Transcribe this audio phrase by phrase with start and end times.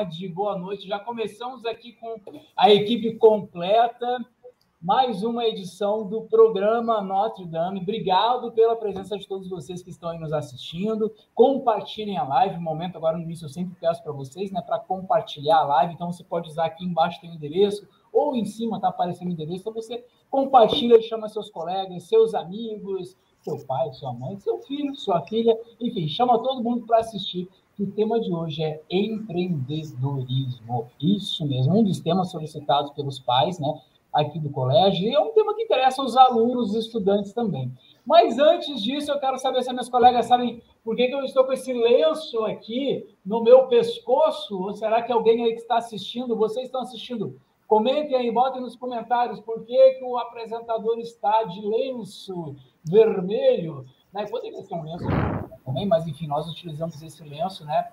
[0.00, 0.88] Tarde, boa noite.
[0.88, 2.16] Já começamos aqui com
[2.56, 4.24] a equipe completa,
[4.80, 7.80] mais uma edição do programa Notre Dame.
[7.80, 11.12] Obrigado pela presença de todos vocês que estão aí nos assistindo.
[11.34, 12.54] Compartilhem a live.
[12.56, 15.92] No momento, agora no início, eu sempre peço para vocês, né, para compartilhar a live.
[15.92, 19.32] Então, você pode usar aqui embaixo tem o endereço, ou em cima está aparecendo o
[19.32, 19.60] endereço.
[19.60, 24.94] Então, você compartilha e chama seus colegas, seus amigos, seu pai, sua mãe, seu filho,
[24.94, 27.48] sua filha, enfim, chama todo mundo para assistir.
[27.80, 30.86] O tema de hoje é empreendedorismo.
[31.00, 33.80] Isso mesmo, um dos temas solicitados pelos pais, né,
[34.12, 37.72] aqui do colégio, e é um tema que interessa os alunos e estudantes também.
[38.04, 41.42] Mas antes disso, eu quero saber se meus colegas sabem por que, que eu estou
[41.44, 46.36] com esse lenço aqui no meu pescoço, ou será que alguém aí que está assistindo,
[46.36, 51.64] vocês estão assistindo, Comentem aí, botem nos comentários por que, que o apresentador está de
[51.64, 53.86] lenço vermelho.
[54.12, 54.26] Né?
[54.26, 55.04] Poderia ser um lenço
[55.64, 57.88] também, mas enfim, nós utilizamos esse lenço, né?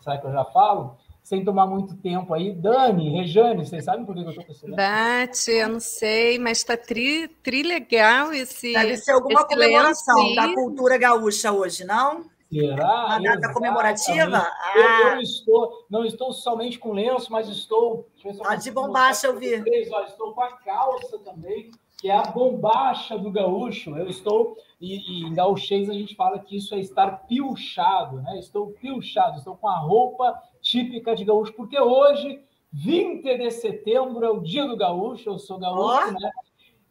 [0.00, 0.96] Sabe que eu já falo?
[1.22, 2.52] Sem tomar muito tempo aí.
[2.52, 4.76] Dani, Rejane, vocês sabem por que eu estou com esse lenço?
[4.76, 8.72] Bate, eu não sei, mas está tri, tri legal esse.
[8.72, 12.24] Deve ser alguma comemoração lenço, da cultura gaúcha hoje, não?
[12.52, 13.06] Será?
[13.06, 14.38] Uma data comemorativa?
[14.38, 14.72] Ah.
[14.74, 18.06] Eu, eu, estou, não estou somente com lenço, mas estou.
[18.42, 19.54] Tá de bombacha, eu vi.
[19.90, 21.70] Olha, estou com a calça também,
[22.02, 23.96] que é a bombacha do gaúcho.
[23.96, 28.40] Eu estou, e, e em gauchês a gente fala que isso é estar pilchado, né?
[28.40, 32.42] Estou pilchado, estou com a roupa típica de gaúcho, porque hoje,
[32.72, 36.20] 20 de setembro, é o dia do gaúcho, eu sou gaúcho, oh.
[36.20, 36.30] né?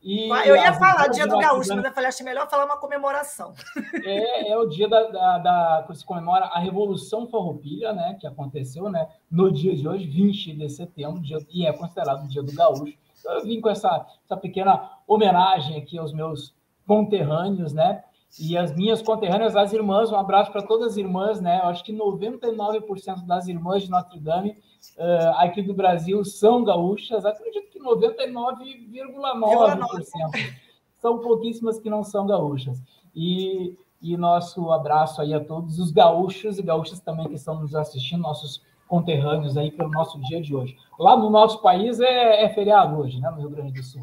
[0.01, 3.53] E eu ia falar dia do gaúcho, mas eu falei, acho melhor falar uma comemoração.
[4.05, 8.25] É, é o dia da, da, da, que se comemora a Revolução Farroupilha, né, que
[8.25, 12.41] aconteceu né, no dia de hoje, 20 de setembro, dia, e é considerado o dia
[12.41, 12.97] do gaúcho.
[13.25, 16.55] Eu vim com essa, essa pequena homenagem aqui aos meus
[16.87, 18.03] conterrâneos, né?
[18.39, 21.59] E as minhas conterrâneas, as irmãs, um abraço para todas as irmãs, né?
[21.59, 27.25] Eu acho que 99% das irmãs de Notre Dame uh, aqui do Brasil são gaúchas.
[27.25, 30.55] Acredito que 99,9%.
[30.97, 32.81] São pouquíssimas que não são gaúchas.
[33.13, 37.75] E, e nosso abraço aí a todos os gaúchos e gaúchas também que estão nos
[37.75, 38.61] assistindo, nossos
[38.91, 40.75] conterrâneos aí pelo nosso dia de hoje.
[40.99, 43.31] Lá no nosso país é, é feriado hoje, né?
[43.31, 44.01] No Rio Grande do Sul.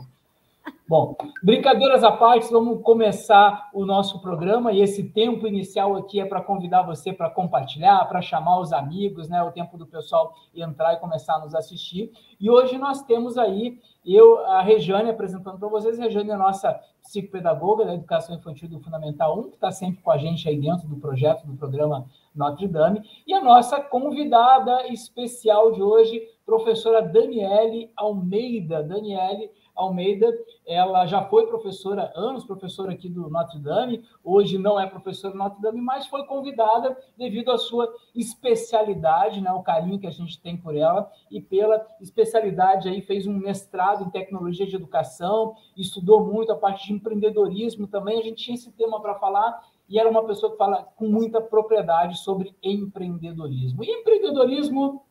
[0.88, 6.24] Bom, brincadeiras à parte, vamos começar o nosso programa e esse tempo inicial aqui é
[6.24, 9.42] para convidar você para compartilhar, para chamar os amigos, né?
[9.42, 12.10] O tempo do pessoal entrar e começar a nos assistir.
[12.40, 15.98] E hoje nós temos aí eu, a Regiane, apresentando para vocês.
[16.00, 20.02] A Regiane é a nossa psicopedagoga da Educação Infantil do Fundamental 1, que está sempre
[20.02, 23.02] com a gente aí dentro do projeto, do programa Notre Dame.
[23.26, 28.82] E a nossa convidada especial de hoje, professora Daniele Almeida.
[28.82, 30.26] Daniele Almeida,
[30.66, 35.38] ela já foi professora, anos professora aqui do Notre Dame, hoje não é professora do
[35.38, 40.40] Notre Dame, mas foi convidada devido à sua especialidade, né, o carinho que a gente
[40.40, 46.24] tem por ela, e pela especialidade aí fez um mestrado em tecnologia de educação, estudou
[46.24, 50.10] muito a parte de empreendedorismo também, a gente tinha esse tema para falar, e era
[50.10, 53.82] uma pessoa que fala com muita propriedade sobre empreendedorismo.
[53.82, 55.02] E empreendedorismo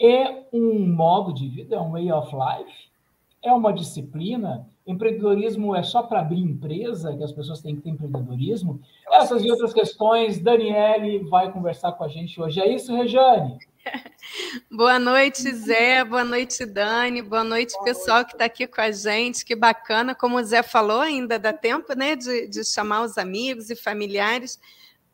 [0.00, 2.89] é um modo de vida, é um way of life,
[3.42, 4.66] é uma disciplina?
[4.86, 8.80] Empreendedorismo é só para abrir empresa, que as pessoas têm que ter empreendedorismo?
[9.12, 12.60] Essas e outras questões, Daniele vai conversar com a gente hoje.
[12.60, 13.58] É isso, Rejane?
[14.70, 16.04] Boa noite, Zé.
[16.04, 17.22] Boa noite, Dani.
[17.22, 18.28] Boa noite, Boa pessoal noite.
[18.28, 19.44] que está aqui com a gente.
[19.44, 20.14] Que bacana.
[20.14, 24.58] Como o Zé falou, ainda dá tempo né, de, de chamar os amigos e familiares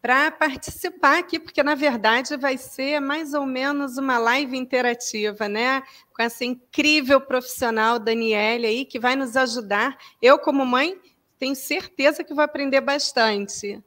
[0.07, 5.83] para participar aqui, porque na verdade vai ser mais ou menos uma live interativa, né?
[6.15, 9.99] Com essa incrível profissional Daniele aí que vai nos ajudar.
[10.23, 10.97] Eu, como mãe,
[11.41, 13.83] tenho certeza que vou aprender bastante.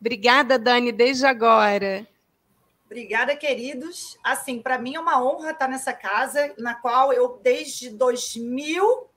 [0.00, 2.08] Obrigada, Dani, desde agora.
[2.86, 4.18] Obrigada, queridos.
[4.24, 9.10] Assim, para mim é uma honra estar nessa casa, na qual eu, desde 2000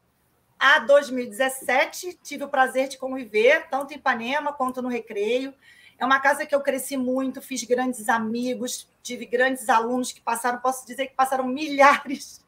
[0.60, 5.54] a 2017, tive o prazer de conviver, tanto em Ipanema quanto no Recreio.
[6.00, 10.60] É uma casa que eu cresci muito, fiz grandes amigos, tive grandes alunos que passaram,
[10.60, 12.44] posso dizer que passaram milhares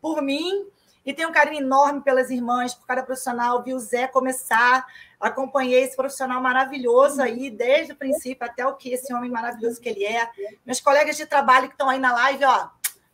[0.00, 0.66] por mim,
[1.04, 3.62] e tenho um carinho enorme pelas irmãs, por cada profissional.
[3.62, 4.86] Vi o Zé começar,
[5.18, 9.88] acompanhei esse profissional maravilhoso aí, desde o princípio até o que esse homem maravilhoso que
[9.88, 10.30] ele é.
[10.64, 12.68] Meus colegas de trabalho que estão aí na live, ó,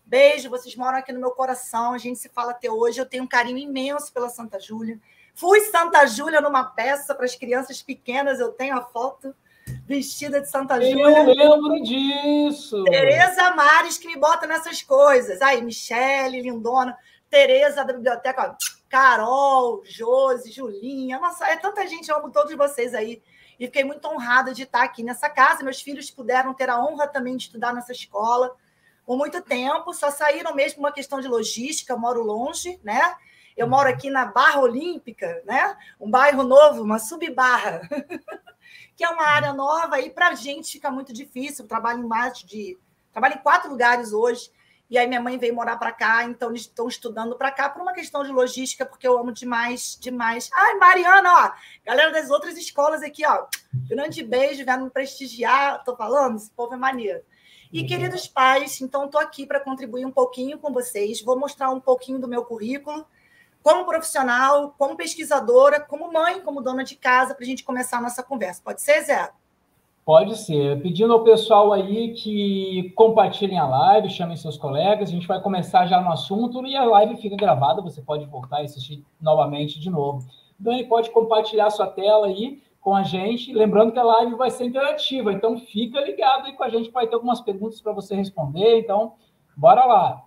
[0.04, 2.98] Beijo, vocês moram aqui no meu coração, a gente se fala até hoje.
[2.98, 4.98] Eu tenho um carinho imenso pela Santa Júlia.
[5.34, 9.34] Fui Santa Júlia numa peça para as crianças pequenas, eu tenho a foto
[9.88, 11.02] vestida de Santa Júlia.
[11.02, 12.84] Eu lembro disso.
[12.84, 15.40] Tereza Mares que me bota nessas coisas.
[15.40, 16.94] Aí, Michele, lindona.
[17.30, 18.56] Tereza da biblioteca,
[18.88, 21.18] Carol, Josi, Julinha.
[21.18, 23.22] Nossa, é tanta gente, eu amo todos vocês aí.
[23.58, 25.64] E fiquei muito honrada de estar aqui nessa casa.
[25.64, 28.54] Meus filhos puderam ter a honra também de estudar nessa escola
[29.06, 33.16] por muito tempo, só saíram mesmo uma questão de logística, eu moro longe, né?
[33.58, 35.76] Eu moro aqui na Barra Olímpica, né?
[36.00, 37.80] Um bairro novo, uma subbarra.
[38.96, 41.64] que é uma área nova e para a gente fica muito difícil.
[41.64, 42.78] Eu trabalho em mais de.
[43.12, 44.48] Trabalho em quatro lugares hoje.
[44.88, 47.82] E aí minha mãe veio morar para cá, então eles estão estudando para cá por
[47.82, 50.48] uma questão de logística, porque eu amo demais, demais.
[50.54, 51.52] Ai, Mariana, ó,
[51.84, 53.46] galera das outras escolas aqui, ó.
[53.86, 57.22] Grande beijo, vieram me prestigiar, tô falando, esse povo é maneiro.
[57.70, 61.80] E, queridos pais, então estou aqui para contribuir um pouquinho com vocês, vou mostrar um
[61.80, 63.06] pouquinho do meu currículo,
[63.62, 68.02] como profissional, como pesquisadora, como mãe, como dona de casa, para a gente começar a
[68.02, 68.62] nossa conversa.
[68.64, 69.30] Pode ser, Zé?
[70.04, 70.80] Pode ser.
[70.80, 75.10] Pedindo ao pessoal aí que compartilhem a live, chamem seus colegas.
[75.10, 77.82] A gente vai começar já no assunto e a live fica gravada.
[77.82, 80.26] Você pode voltar e assistir novamente de novo.
[80.58, 83.52] Dani, pode compartilhar sua tela aí com a gente.
[83.52, 87.06] Lembrando que a live vai ser interativa, então fica ligado aí com a gente, vai
[87.06, 88.78] ter algumas perguntas para você responder.
[88.78, 89.12] Então,
[89.54, 90.24] bora lá.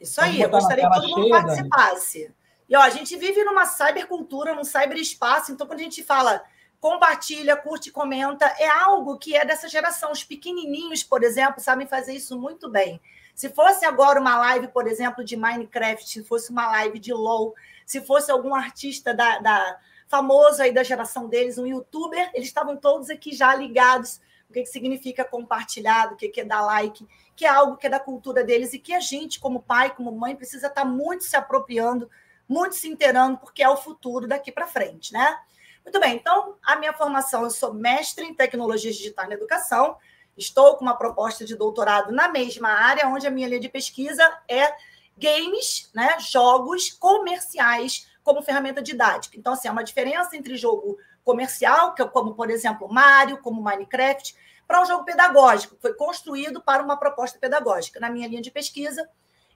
[0.00, 2.22] Isso aí, eu gostaria que todo mundo cheia, participasse.
[2.24, 2.39] Dani.
[2.70, 6.42] E ó, a gente vive numa cybercultura, num cyberespaço, então quando a gente fala
[6.80, 10.12] compartilha, curte, comenta, é algo que é dessa geração.
[10.12, 12.98] Os pequenininhos, por exemplo, sabem fazer isso muito bem.
[13.34, 17.54] Se fosse agora uma live, por exemplo, de Minecraft, se fosse uma live de LOL,
[17.84, 19.78] se fosse algum artista da, da
[20.08, 24.20] famoso aí da geração deles, um youtuber, eles estavam todos aqui já ligados.
[24.48, 27.06] O que, que significa compartilhado, o que, que é dar like,
[27.36, 30.10] que é algo que é da cultura deles e que a gente, como pai, como
[30.10, 32.10] mãe, precisa estar muito se apropriando,
[32.50, 35.38] muito se inteirando, porque é o futuro daqui para frente, né?
[35.84, 39.96] Muito bem, então, a minha formação, eu sou mestre em tecnologias digitais na educação,
[40.36, 44.28] estou com uma proposta de doutorado na mesma área, onde a minha linha de pesquisa
[44.48, 44.74] é
[45.16, 49.38] games, né, jogos comerciais como ferramenta didática.
[49.38, 53.62] Então, assim, é uma diferença entre jogo comercial, que é como, por exemplo, Mario, como
[53.62, 54.34] Minecraft,
[54.66, 58.00] para um jogo pedagógico, que foi construído para uma proposta pedagógica.
[58.00, 59.08] Na minha linha de pesquisa,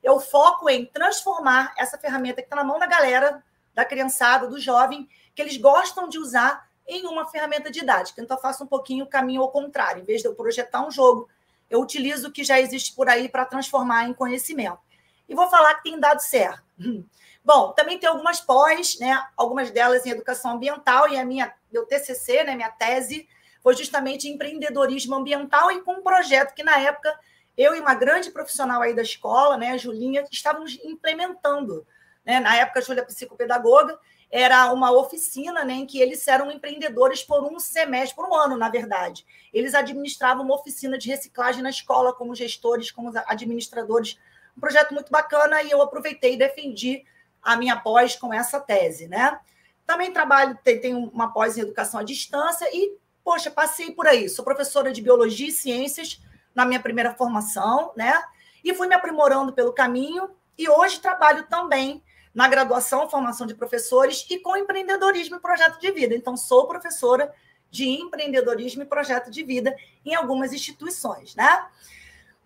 [0.05, 3.43] eu foco em transformar essa ferramenta que está na mão da galera,
[3.75, 8.21] da criançada, do jovem, que eles gostam de usar em uma ferramenta didática.
[8.21, 10.03] Então, eu faço um pouquinho o caminho ao contrário.
[10.03, 11.27] Em vez de eu projetar um jogo,
[11.71, 14.79] eu utilizo o que já existe por aí para transformar em conhecimento.
[15.27, 16.63] E vou falar que tem dado certo.
[17.43, 19.27] Bom, também tem algumas pós, né?
[19.37, 23.29] Algumas delas em educação ambiental, e a minha, meu TCC, né, minha tese,
[23.63, 27.19] foi justamente empreendedorismo ambiental e com um projeto que, na época,
[27.57, 31.87] eu e uma grande profissional aí da escola, né, a Julinha, estávamos implementando.
[32.25, 32.41] Né?
[32.41, 33.99] Na época, a Júlia psicopedagoga,
[34.31, 38.57] era uma oficina né, em que eles eram empreendedores por um semestre, por um ano,
[38.57, 39.25] na verdade.
[39.53, 44.19] Eles administravam uma oficina de reciclagem na escola, como gestores, como administradores.
[44.57, 47.05] Um projeto muito bacana e eu aproveitei e defendi
[47.41, 49.39] a minha pós com essa tese, né?
[49.87, 54.29] Também trabalho, tenho uma pós em educação à distância e, poxa, passei por aí.
[54.29, 56.21] Sou professora de biologia e ciências
[56.55, 58.23] na minha primeira formação, né?
[58.63, 62.03] E fui me aprimorando pelo caminho e hoje trabalho também
[62.35, 66.15] na graduação, formação de professores e com empreendedorismo e projeto de vida.
[66.15, 67.33] Então, sou professora
[67.71, 71.67] de empreendedorismo e projeto de vida em algumas instituições, né?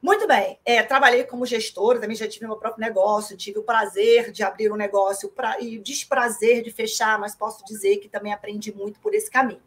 [0.00, 4.30] Muito bem, é, trabalhei como gestora, também já tive meu próprio negócio, tive o prazer
[4.30, 8.32] de abrir um negócio pra, e o desprazer de fechar, mas posso dizer que também
[8.32, 9.62] aprendi muito por esse caminho.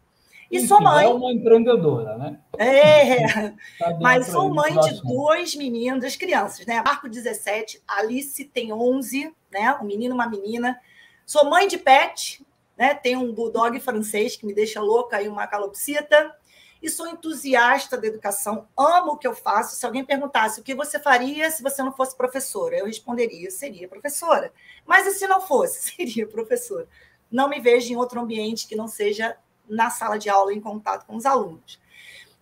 [0.51, 1.05] E Enfim, sou mãe.
[1.05, 2.39] É uma empreendedora, né?
[2.57, 6.83] É, tá mas sou mãe de dois meninos, duas crianças, né?
[6.85, 9.73] Marco 17, Alice tem 11, né?
[9.81, 10.77] Um menino e uma menina.
[11.25, 12.45] Sou mãe de pet,
[12.77, 12.93] né?
[12.93, 16.35] Tenho um bulldog francês que me deixa louca e uma calopsita.
[16.81, 19.75] E sou entusiasta da educação, amo o que eu faço.
[19.75, 23.87] Se alguém perguntasse o que você faria se você não fosse professora, eu responderia: seria
[23.87, 24.51] professora.
[24.85, 25.93] Mas e se não fosse?
[25.95, 26.89] Seria professora.
[27.31, 29.37] Não me vejo em outro ambiente que não seja
[29.71, 31.79] na sala de aula em contato com os alunos.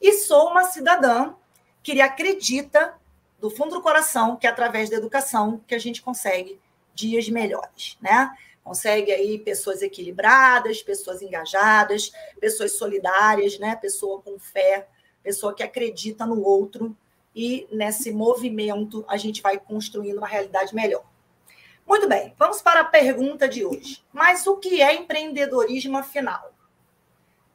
[0.02, 1.34] E sou uma cidadã
[1.84, 2.96] que acredita,
[3.40, 6.60] do fundo do coração, que é através da educação que a gente consegue
[6.94, 8.36] dias melhores, né?
[8.64, 13.76] Consegue aí pessoas equilibradas, pessoas engajadas, pessoas solidárias, né?
[13.76, 14.88] Pessoa com fé,
[15.24, 16.96] pessoa que acredita no outro
[17.36, 21.04] e nesse movimento a gente vai construindo uma realidade melhor.
[21.88, 24.04] Muito bem, vamos para a pergunta de hoje.
[24.14, 26.54] Mas o que é empreendedorismo afinal?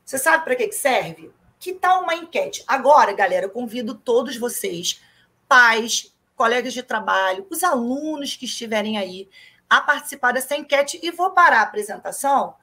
[0.05, 1.33] Você sabe para que serve?
[1.59, 2.63] Que tal uma enquete?
[2.67, 5.01] Agora, galera, eu convido todos vocês,
[5.49, 9.29] pais, colegas de trabalho, os alunos que estiverem aí
[9.69, 12.55] a participar dessa enquete e vou parar a apresentação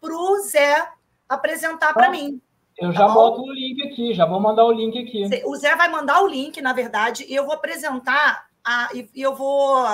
[0.00, 0.88] para o Zé
[1.28, 2.40] apresentar para mim.
[2.78, 5.42] Eu já tá boto o link aqui, já vou mandar o link aqui.
[5.44, 9.34] O Zé vai mandar o link, na verdade, e eu vou apresentar a, e eu
[9.34, 9.84] vou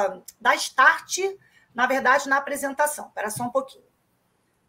[0.40, 1.18] dar start,
[1.74, 3.08] na verdade, na apresentação.
[3.08, 3.85] Espera só um pouquinho.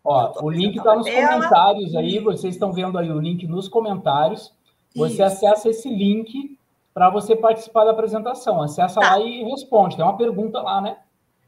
[0.09, 4.55] Ó, o link está nos comentários aí, vocês estão vendo aí o link nos comentários.
[4.95, 5.23] Você Isso.
[5.23, 6.57] acessa esse link
[6.93, 8.61] para você participar da apresentação.
[8.61, 9.17] Acessa tá.
[9.17, 9.97] lá e responde.
[9.97, 10.97] Tem uma pergunta lá, né?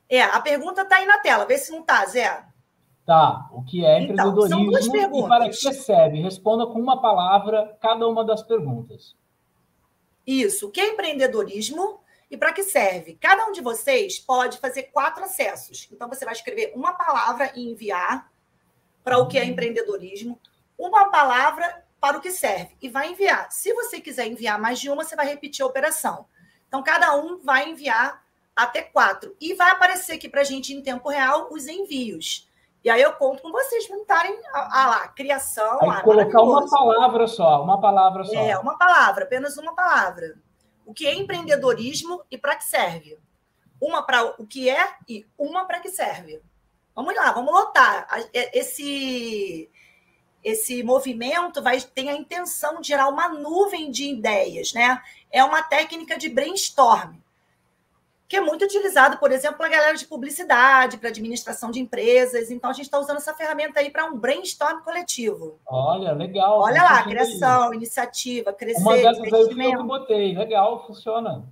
[0.09, 1.45] É, a pergunta está aí na tela.
[1.45, 2.43] Vê se não está, Zé.
[3.05, 3.47] Tá.
[3.53, 6.19] O que é então, empreendedorismo então, e para que serve?
[6.19, 9.15] Responda com uma palavra cada uma das perguntas.
[10.27, 10.67] Isso.
[10.67, 13.17] O que é empreendedorismo e para que serve?
[13.21, 15.87] Cada um de vocês pode fazer quatro acessos.
[15.93, 18.29] Então, você vai escrever uma palavra e enviar
[19.03, 20.39] para o que é empreendedorismo,
[20.77, 23.51] uma palavra para o que serve e vai enviar.
[23.51, 26.25] Se você quiser enviar mais de uma, você vai repetir a operação.
[26.67, 28.23] Então, cada um vai enviar
[28.55, 29.35] até quatro.
[29.39, 32.47] E vai aparecer aqui para a gente em tempo real os envios.
[32.83, 35.79] E aí eu conto com vocês montarem a, lá, criação.
[35.81, 38.33] Aí, colocar uma palavra só, uma palavra só.
[38.33, 40.37] É, uma palavra, apenas uma palavra.
[40.85, 43.17] O que é empreendedorismo e para que serve?
[43.81, 46.41] Uma para o que é e uma para que serve.
[46.99, 48.05] Vamos lá, vamos lotar.
[48.33, 49.69] É, esse
[50.43, 55.01] esse movimento vai tem a intenção de gerar uma nuvem de ideias, né?
[55.31, 57.15] É uma técnica de brainstorm
[58.27, 62.51] que é muito utilizado, por exemplo, pela galera de publicidade, para administração de empresas.
[62.51, 65.57] Então, a gente está usando essa ferramenta aí para um brainstorm coletivo.
[65.65, 66.59] Olha, legal.
[66.59, 70.37] Olha lá, criação, iniciativa, crescer, Uma dessas aí eu que botei.
[70.37, 71.43] Legal, funciona.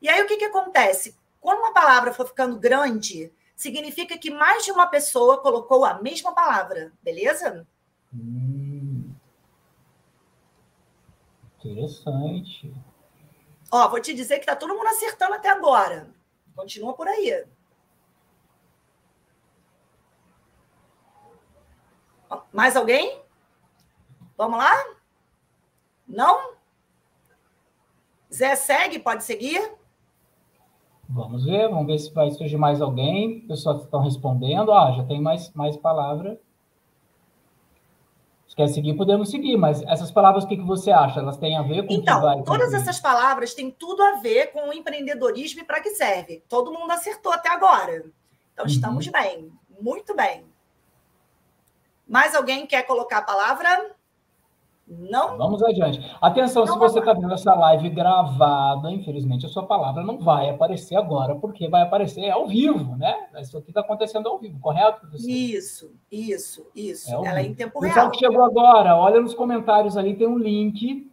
[0.00, 1.14] E aí, o que, que acontece?
[1.40, 6.34] Quando uma palavra for ficando grande, significa que mais de uma pessoa colocou a mesma
[6.34, 7.66] palavra, beleza?
[8.12, 9.14] Hum,
[11.58, 12.74] interessante.
[13.70, 16.08] Ó, vou te dizer que tá todo mundo acertando até agora.
[16.54, 17.44] Continua por aí.
[22.52, 23.20] Mais alguém?
[24.36, 24.72] Vamos lá?
[26.06, 26.54] Não?
[28.32, 29.72] Zé segue, pode seguir?
[31.08, 33.40] Vamos ver, vamos ver se vai surgir mais alguém.
[33.46, 34.72] Pessoas estão respondendo.
[34.72, 36.40] Ah, já tem mais, mais palavra.
[38.46, 41.18] Se quer seguir, podemos seguir, mas essas palavras, o que, que você acha?
[41.18, 42.42] Elas têm a ver com então, o que vai...
[42.44, 46.42] todas essas palavras têm tudo a ver com o empreendedorismo e para que serve.
[46.48, 48.04] Todo mundo acertou até agora.
[48.52, 48.70] Então, uhum.
[48.70, 50.44] estamos bem, muito bem.
[52.06, 53.93] Mais alguém quer colocar a palavra?
[54.86, 55.38] Não?
[55.38, 55.98] Vamos adiante.
[56.20, 60.50] Atenção, não se você está vendo essa live gravada, infelizmente a sua palavra não vai
[60.50, 63.28] aparecer agora, porque vai aparecer ao vivo, né?
[63.40, 65.00] Isso aqui está acontecendo ao vivo, correto?
[65.00, 65.30] Professor?
[65.30, 67.10] Isso, isso, isso.
[67.10, 67.94] É Ela é em tempo real.
[67.94, 71.10] Pessoal que chegou agora, olha nos comentários ali, tem um link.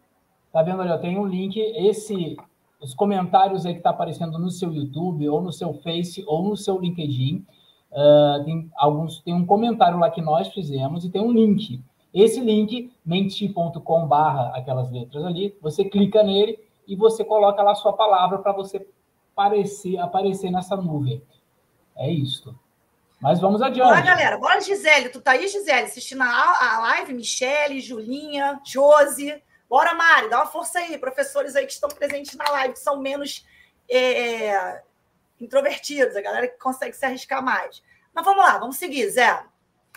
[0.52, 1.02] Tá vendo ali?
[1.02, 1.58] Tem um link.
[1.58, 2.36] Esse,
[2.82, 6.58] os comentários aí que está aparecendo no seu YouTube, ou no seu Face, ou no
[6.58, 7.46] seu LinkedIn.
[7.90, 11.82] Uh, tem alguns, tem um comentário lá que nós fizemos e tem um link.
[12.14, 17.76] Esse link, menti.com barra aquelas letras ali, você clica nele e você coloca lá a
[17.76, 18.86] sua palavra para você
[19.32, 21.24] aparecer, aparecer nessa nuvem.
[21.96, 22.54] É isso.
[23.22, 23.88] Mas vamos adiante.
[23.88, 24.38] Bora, galera.
[24.38, 25.10] Bora, Gisele.
[25.10, 27.14] Tu tá aí, Gisele, assistindo a, live?
[27.14, 29.42] Michele, Julinha, Josi.
[29.70, 30.98] Bora, Mari, dá uma força aí.
[30.98, 33.46] Professores aí que estão presentes na live, que são menos
[33.90, 34.82] é,
[35.40, 37.84] introvertidos, a galera que consegue se arriscar mais.
[38.14, 39.44] Mas vamos lá, vamos seguir, Zé.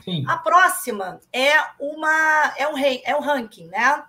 [0.03, 0.25] Sim.
[0.27, 4.05] A próxima é uma é um é um ranking, né?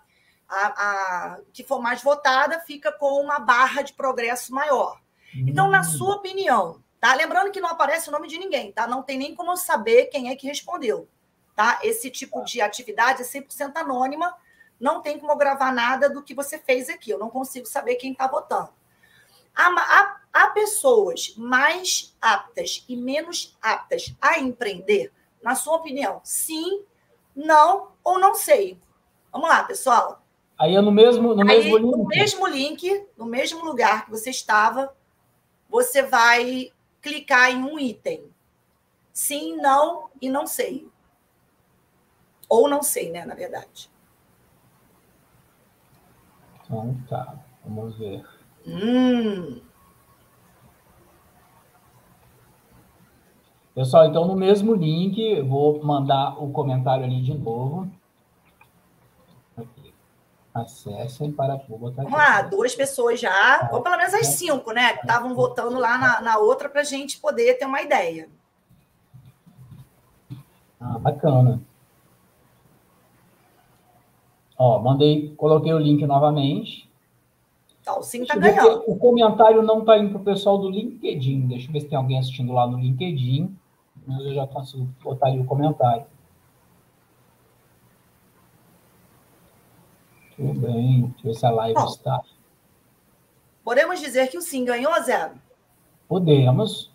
[0.48, 5.00] A, a, que for mais votada fica com uma barra de progresso maior.
[5.36, 5.46] Hum.
[5.48, 5.84] Então, na hum.
[5.84, 7.14] sua opinião, tá?
[7.16, 8.88] Lembrando que não aparece o nome de ninguém, tá?
[8.88, 11.08] Não tem nem como saber quem é que respondeu,
[11.56, 11.80] tá?
[11.84, 14.36] Esse tipo de atividade é 100% anônima,
[14.80, 17.10] não tem como gravar nada do que você fez aqui.
[17.10, 18.70] Eu não consigo saber quem está votando.
[19.56, 25.12] Há, há, há pessoas mais aptas e menos aptas a empreender
[25.46, 26.84] na sua opinião, sim,
[27.36, 28.80] não ou não sei.
[29.32, 30.24] Vamos lá, pessoal.
[30.58, 31.92] Aí é no mesmo, no Aí, mesmo link.
[31.92, 34.96] No mesmo link, no mesmo lugar que você estava,
[35.70, 38.28] você vai clicar em um item.
[39.14, 40.90] Sim, não e não sei.
[42.50, 43.88] Ou não sei, né, na verdade.
[46.64, 48.26] Então tá, vamos ver.
[48.66, 49.62] Hum.
[53.76, 57.92] Pessoal, então no mesmo link, vou mandar o comentário ali de novo.
[60.54, 64.94] Acessem para vou botar Vamos lá, duas pessoas já, ou pelo menos as cinco, né?
[64.94, 68.30] Que estavam votando lá na, na outra para a gente poder ter uma ideia.
[70.80, 71.62] Ah, bacana.
[74.58, 76.90] Ó, mandei, coloquei o link novamente.
[77.84, 78.86] Tá, o sim está ganhando.
[78.88, 81.48] O comentário não está indo para o pessoal do LinkedIn.
[81.48, 83.54] Deixa eu ver se tem alguém assistindo lá no LinkedIn.
[84.06, 86.06] Mas eu já consigo botar ali o comentário.
[90.36, 91.02] Tudo bem.
[91.02, 92.22] Deixa eu ver se a live Bom, está.
[93.64, 95.32] Podemos dizer que o sim ganhou, Zé?
[96.08, 96.92] Podemos.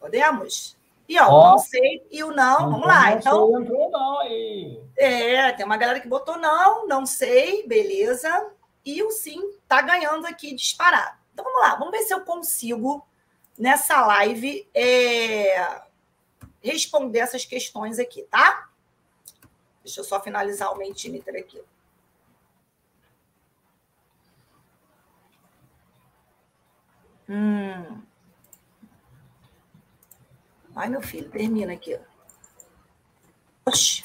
[0.00, 0.76] Podemos.
[1.08, 3.10] E ó, ó não sei e o não, vamos lá.
[3.10, 4.82] Não então, sei, entrou não aí.
[4.96, 8.50] É, tem uma galera que botou não, não sei, beleza.
[8.84, 11.16] E o sim tá ganhando aqui disparado.
[11.32, 13.06] Então vamos lá, vamos ver se eu consigo
[13.58, 15.82] nessa live é,
[16.62, 18.68] responder essas questões aqui, tá?
[19.82, 21.62] Deixa eu só finalizar o Mentimeter aqui.
[27.28, 28.02] Hum.
[30.74, 31.98] Ai, meu filho, termina aqui.
[33.66, 34.02] Oxi.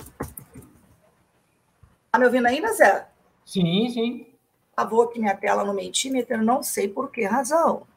[2.11, 3.07] Tá me ouvindo ainda, Zé?
[3.45, 4.33] Sim, sim.
[4.75, 7.87] Travou aqui minha tela no Mentimeter, não sei por que razão.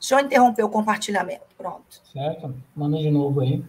[0.00, 1.44] Deixa eu interromper o compartilhamento.
[1.58, 2.00] Pronto.
[2.10, 2.54] Certo.
[2.74, 3.62] Manda de novo aí.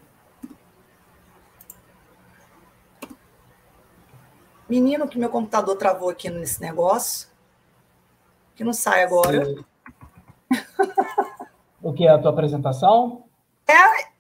[4.70, 7.28] Menino, que meu computador travou aqui nesse negócio
[8.56, 9.44] que não sai agora.
[11.84, 13.26] o que é a tua apresentação?
[13.68, 14.12] É.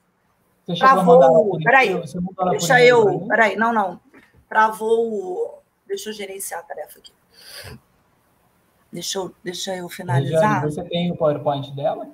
[0.66, 1.58] Você travou.
[1.64, 1.98] Peraí,
[2.50, 3.22] deixa eu.
[3.28, 4.02] Peraí, não, não.
[4.50, 5.64] Travou.
[5.88, 7.14] Deixa eu gerenciar a tarefa aqui.
[8.92, 10.64] Deixa eu, deixa eu finalizar.
[10.64, 12.10] você tem o PowerPoint dela?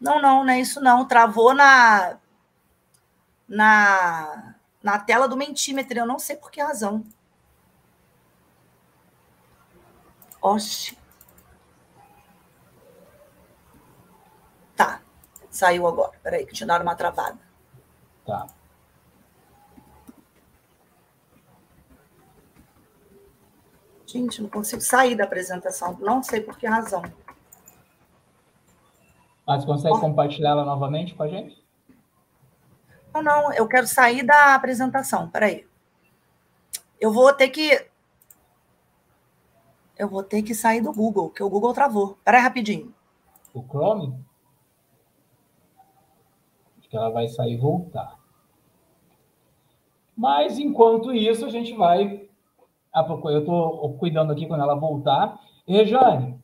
[0.00, 1.04] Não, não, não é isso não.
[1.06, 2.18] Travou na
[3.48, 5.98] na, na tela do Mentimeter.
[5.98, 7.04] Eu não sei por que razão.
[10.40, 10.96] Oxe.
[14.76, 15.00] Tá.
[15.50, 16.12] Saiu agora.
[16.22, 17.38] Peraí, que tinha dado uma travada.
[18.26, 18.46] Tá.
[24.14, 25.98] Gente, não consigo sair da apresentação.
[25.98, 27.02] Não sei por que razão.
[29.44, 30.00] Mas consegue oh.
[30.00, 31.60] compartilhar ela novamente com a gente?
[33.12, 33.52] Não, não.
[33.52, 35.28] Eu quero sair da apresentação.
[35.28, 35.66] Peraí.
[37.00, 37.90] Eu vou ter que...
[39.98, 42.16] Eu vou ter que sair do Google, que o Google travou.
[42.24, 42.94] Peraí, rapidinho.
[43.52, 44.16] O Chrome?
[46.88, 48.16] que ela vai sair e voltar.
[50.16, 52.23] Mas, enquanto isso, a gente vai...
[52.94, 55.40] Eu estou cuidando aqui quando ela voltar.
[55.66, 56.38] E, Jane,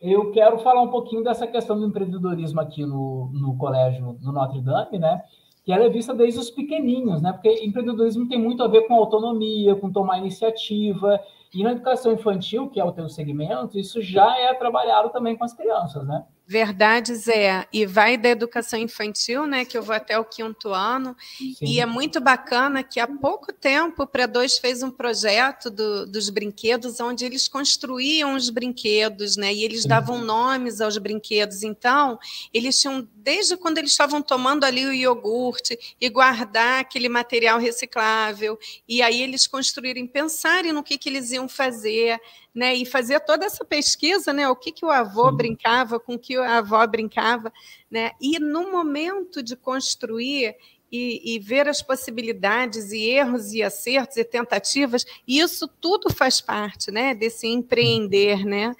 [0.00, 4.60] eu quero falar um pouquinho dessa questão do empreendedorismo aqui no, no colégio, no Notre
[4.60, 5.22] Dame, né?
[5.64, 7.32] Que ela é vista desde os pequenininhos, né?
[7.32, 11.20] Porque empreendedorismo tem muito a ver com autonomia, com tomar iniciativa.
[11.54, 15.44] E na educação infantil, que é o teu segmento, isso já é trabalhado também com
[15.44, 16.24] as crianças, né?
[16.46, 17.66] Verdade, Zé.
[17.72, 19.64] E vai da educação infantil, né?
[19.64, 21.16] Que eu vou até o quinto ano.
[21.38, 21.54] Sim.
[21.62, 26.28] E é muito bacana que há pouco tempo o Pré2 fez um projeto do, dos
[26.28, 29.54] brinquedos, onde eles construíam os brinquedos, né?
[29.54, 29.88] E eles Sim.
[29.88, 31.62] davam nomes aos brinquedos.
[31.62, 32.18] Então,
[32.52, 38.58] eles tinham, desde quando eles estavam tomando ali o iogurte e guardar aquele material reciclável,
[38.86, 42.20] e aí eles construírem, pensarem no que, que eles iam fazer
[42.54, 42.74] né?
[42.74, 44.48] E fazer toda essa pesquisa, né?
[44.48, 45.36] O que, que o avô Sim.
[45.36, 47.52] brincava, com que a avó brincava,
[47.90, 48.12] né?
[48.20, 50.54] E no momento de construir
[50.92, 56.92] e, e, ver as possibilidades e erros e acertos e tentativas, isso tudo faz parte,
[56.92, 57.14] né?
[57.14, 58.72] Desse empreender, né?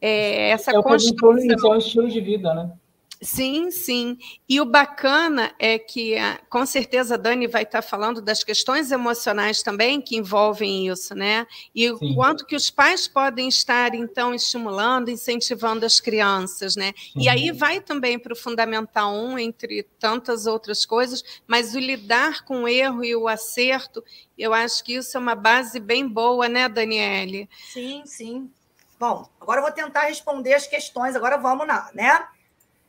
[0.00, 1.72] É, essa é construção.
[1.72, 2.72] É um estilo de vida, né?
[3.20, 4.16] Sim, sim.
[4.48, 6.14] E o bacana é que,
[6.48, 11.46] com certeza, a Dani vai estar falando das questões emocionais também que envolvem isso, né?
[11.74, 16.92] E o quanto que os pais podem estar, então, estimulando, incentivando as crianças, né?
[16.96, 17.22] Sim.
[17.22, 22.44] E aí vai também para o Fundamental 1, entre tantas outras coisas, mas o lidar
[22.44, 24.04] com o erro e o acerto,
[24.38, 27.48] eu acho que isso é uma base bem boa, né, Daniele?
[27.72, 28.48] Sim, sim.
[28.98, 32.24] Bom, agora eu vou tentar responder as questões, agora vamos lá, né?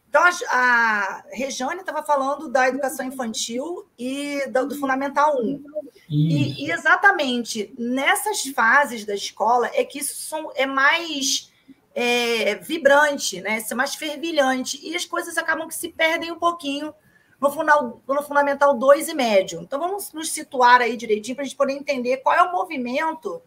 [0.10, 5.64] Então, a, Rejane estava falando da educação infantil e do, do Fundamental 1.
[6.10, 11.54] E, e, exatamente nessas fases da escola é que isso são, é mais
[11.94, 13.60] é, vibrante, né?
[13.60, 14.80] Isso é mais fervilhante.
[14.84, 16.92] E as coisas acabam que se perdem um pouquinho
[17.40, 19.62] no, no Fundamental 2 e médio.
[19.62, 23.40] Então, vamos nos situar aí direitinho para a gente poder entender qual é o movimento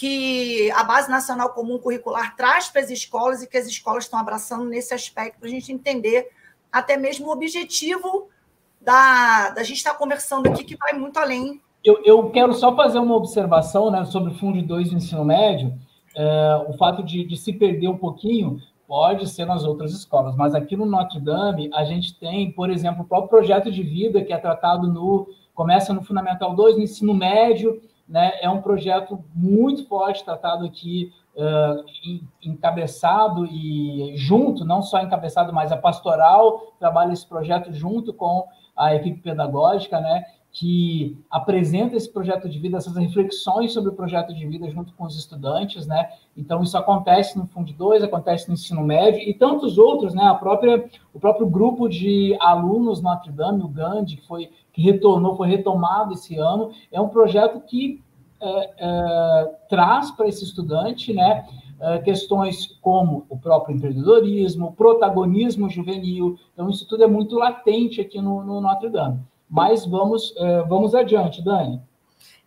[0.00, 4.18] que a Base Nacional Comum Curricular traz para as escolas e que as escolas estão
[4.18, 6.26] abraçando nesse aspecto, para a gente entender
[6.72, 8.30] até mesmo o objetivo
[8.80, 11.60] da, da gente estar tá conversando aqui, que vai muito além.
[11.84, 15.78] Eu, eu quero só fazer uma observação né, sobre o Fundo 2 do ensino médio.
[16.16, 18.58] É, o fato de, de se perder um pouquinho
[18.88, 23.02] pode ser nas outras escolas, mas aqui no Notre Dame a gente tem, por exemplo,
[23.02, 27.12] o próprio projeto de vida que é tratado no começa no Fundamental 2, no ensino
[27.12, 28.32] médio, né?
[28.42, 31.84] É um projeto muito forte tratado aqui uh,
[32.42, 38.46] encabeçado e junto, não só encabeçado, mas a pastoral trabalha esse projeto junto com
[38.76, 40.24] a equipe pedagógica, né?
[40.52, 45.04] que apresenta esse projeto de vida, essas reflexões sobre o projeto de vida junto com
[45.04, 46.10] os estudantes, né?
[46.36, 50.24] Então isso acontece no Fundo 2, acontece no ensino médio e tantos outros, né?
[50.24, 55.36] A própria o próprio grupo de alunos Notre Dame, o Gandhi, que foi que retornou,
[55.36, 58.02] foi retomado esse ano, é um projeto que
[58.40, 61.46] é, é, traz para esse estudante, né?
[61.82, 66.38] É, questões como o próprio empreendedorismo, o protagonismo juvenil.
[66.52, 69.20] Então, isso tudo é muito latente aqui no, no Notre Dame.
[69.48, 71.80] Mas vamos, é, vamos adiante, Dani.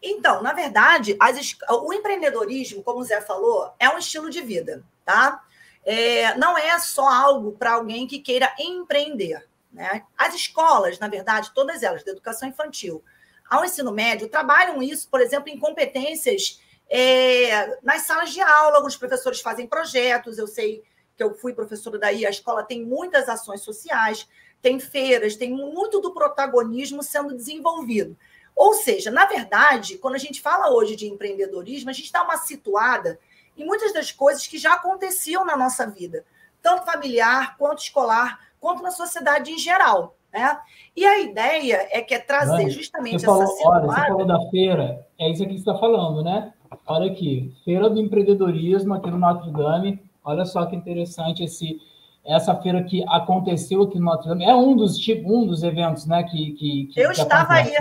[0.01, 4.83] Então, na verdade, as, o empreendedorismo, como o Zé falou, é um estilo de vida,
[5.03, 5.41] tá?
[5.85, 9.47] É, não é só algo para alguém que queira empreender.
[9.73, 10.03] Né?
[10.17, 13.03] As escolas, na verdade, todas elas, da educação infantil
[13.49, 18.77] ao ensino médio, trabalham isso, por exemplo, em competências é, nas salas de aula.
[18.77, 20.83] Alguns professores fazem projetos, eu sei
[21.15, 24.27] que eu fui professora daí, a escola tem muitas ações sociais
[24.63, 28.17] tem feiras, tem muito do protagonismo sendo desenvolvido.
[28.55, 32.37] Ou seja, na verdade, quando a gente fala hoje de empreendedorismo, a gente está uma
[32.37, 33.19] situada
[33.57, 36.25] em muitas das coisas que já aconteciam na nossa vida,
[36.61, 40.15] tanto familiar quanto escolar, quanto na sociedade em geral.
[40.33, 40.57] Né?
[40.95, 43.87] E a ideia é que é trazer justamente você falou, essa situada...
[43.87, 46.53] Olha, você falou da feira, é isso aqui que você está falando, né?
[46.87, 50.01] Olha aqui, Feira do Empreendedorismo aqui no Notre Dame.
[50.23, 51.77] Olha só que interessante esse
[52.25, 56.05] essa feira que aconteceu aqui no Notre Dame é um dos tipo, um dos eventos,
[56.05, 57.73] né, que, que, que eu que estava aí,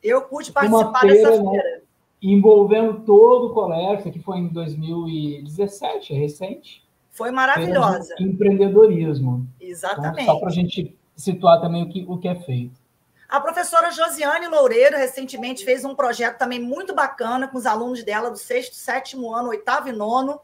[0.00, 1.80] eu pude participar feira, dessa né, feira, né,
[2.22, 6.87] envolvendo todo o colégio, que foi em 2017, é recente.
[7.18, 8.14] Foi maravilhosa.
[8.20, 9.44] Empreendedorismo.
[9.60, 10.22] Exatamente.
[10.22, 12.80] Então, só para a gente situar também o que, o que é feito.
[13.28, 18.30] A professora Josiane Loureiro recentemente fez um projeto também muito bacana com os alunos dela
[18.30, 20.40] do sexto, sétimo ano, oitavo e nono,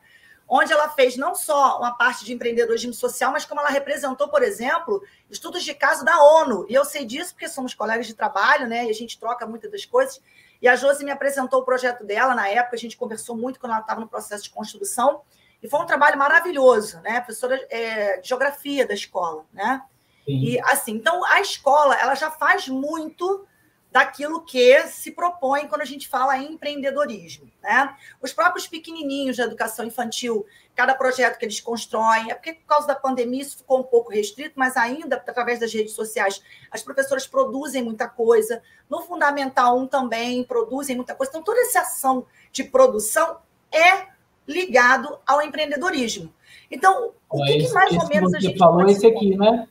[0.48, 4.42] onde ela fez não só uma parte de empreendedorismo social, mas como ela representou, por
[4.42, 6.66] exemplo, estudos de caso da ONU.
[6.68, 8.86] E eu sei disso porque somos colegas de trabalho, né?
[8.86, 10.20] E a gente troca muitas das coisas.
[10.60, 13.72] E a Josi me apresentou o projeto dela na época, a gente conversou muito quando
[13.72, 15.22] ela estava no processo de construção.
[15.64, 17.22] E foi um trabalho maravilhoso, né?
[17.22, 19.82] Professora é, de geografia da escola, né?
[20.26, 20.38] Sim.
[20.42, 23.46] E assim, então a escola ela já faz muito
[23.90, 27.50] daquilo que se propõe quando a gente fala em empreendedorismo.
[27.62, 27.96] Né?
[28.20, 32.88] Os próprios pequenininhos da educação infantil, cada projeto que eles constroem, é porque por causa
[32.88, 37.26] da pandemia isso ficou um pouco restrito, mas ainda, através das redes sociais, as professoras
[37.26, 38.62] produzem muita coisa.
[38.90, 41.30] No Fundamental 1 também produzem muita coisa.
[41.30, 43.38] Então, toda essa ação de produção
[43.72, 44.12] é
[44.46, 46.32] ligado ao empreendedorismo.
[46.70, 49.68] Então, o que, esse, que mais ou menos a gente falou esse aqui, né?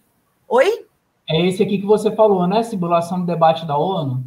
[0.48, 0.86] Oi?
[1.30, 2.64] É esse aqui que você falou, né?
[2.64, 4.24] Simulação do debate da ONU?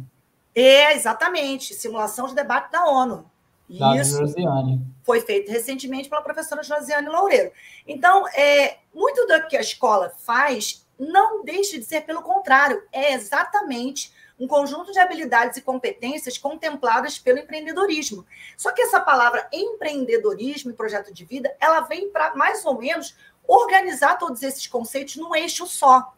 [0.55, 1.73] É, exatamente.
[1.73, 3.29] Simulação de debate da ONU.
[3.69, 4.81] Da Isso Josiane.
[5.03, 7.51] foi feito recentemente pela professora Josiane Loureiro.
[7.85, 13.13] Então, é, muito do que a escola faz não deixa de ser, pelo contrário, é
[13.13, 18.25] exatamente um conjunto de habilidades e competências contempladas pelo empreendedorismo.
[18.55, 23.15] Só que essa palavra empreendedorismo e projeto de vida, ela vem para mais ou menos
[23.47, 26.13] organizar todos esses conceitos num eixo só.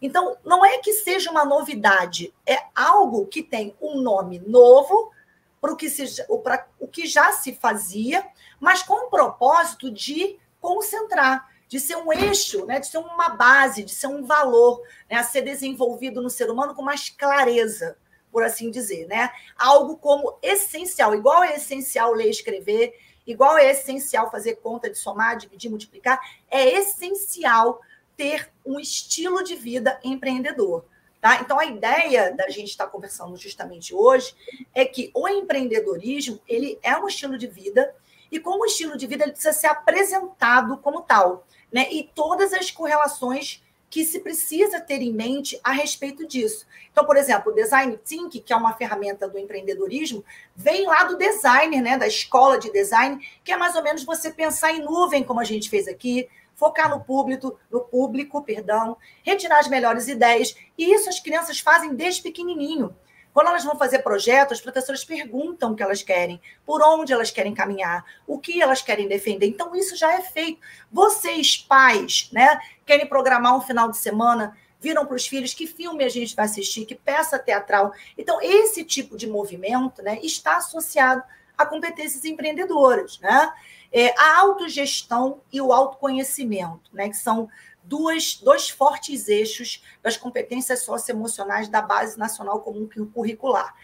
[0.00, 5.12] Então, não é que seja uma novidade, é algo que tem um nome novo
[5.60, 8.26] para o que, se, o que já se fazia,
[8.58, 13.84] mas com o propósito de concentrar, de ser um eixo, né, de ser uma base,
[13.84, 17.96] de ser um valor né, a ser desenvolvido no ser humano com mais clareza,
[18.32, 19.06] por assim dizer.
[19.06, 19.30] Né?
[19.56, 24.98] Algo como essencial, igual é essencial ler e escrever, igual é essencial fazer conta de
[24.98, 26.18] somar, dividir, multiplicar,
[26.50, 27.80] é essencial
[28.16, 30.84] ter um estilo de vida empreendedor.
[31.20, 31.40] Tá?
[31.40, 34.34] Então, a ideia da gente estar conversando justamente hoje
[34.74, 37.94] é que o empreendedorismo ele é um estilo de vida
[38.28, 41.46] e, como estilo de vida, ele precisa ser apresentado como tal.
[41.72, 41.86] Né?
[41.90, 46.64] E todas as correlações que se precisa ter em mente a respeito disso.
[46.92, 51.18] Então, por exemplo, o Design Think, que é uma ferramenta do empreendedorismo, vem lá do
[51.18, 55.24] designer, né, da escola de design, que é mais ou menos você pensar em nuvem,
[55.24, 60.54] como a gente fez aqui, focar no público, no público, perdão, retirar as melhores ideias.
[60.78, 62.94] E isso as crianças fazem desde pequenininho.
[63.32, 67.30] Quando elas vão fazer projetos, os professores perguntam o que elas querem, por onde elas
[67.30, 69.46] querem caminhar, o que elas querem defender.
[69.46, 70.60] Então, isso já é feito.
[70.90, 76.02] Vocês, pais, né, querem programar um final de semana, viram para os filhos que filme
[76.04, 77.92] a gente vai assistir, que peça teatral.
[78.16, 81.22] Então, esse tipo de movimento né, está associado
[81.56, 83.20] a competências empreendedoras.
[83.20, 83.52] Né?
[83.92, 87.48] é, a autogestão e o autoconhecimento, né, que são
[87.90, 93.74] duas, dois fortes eixos das competências socioemocionais da Base Nacional Comum Curricular.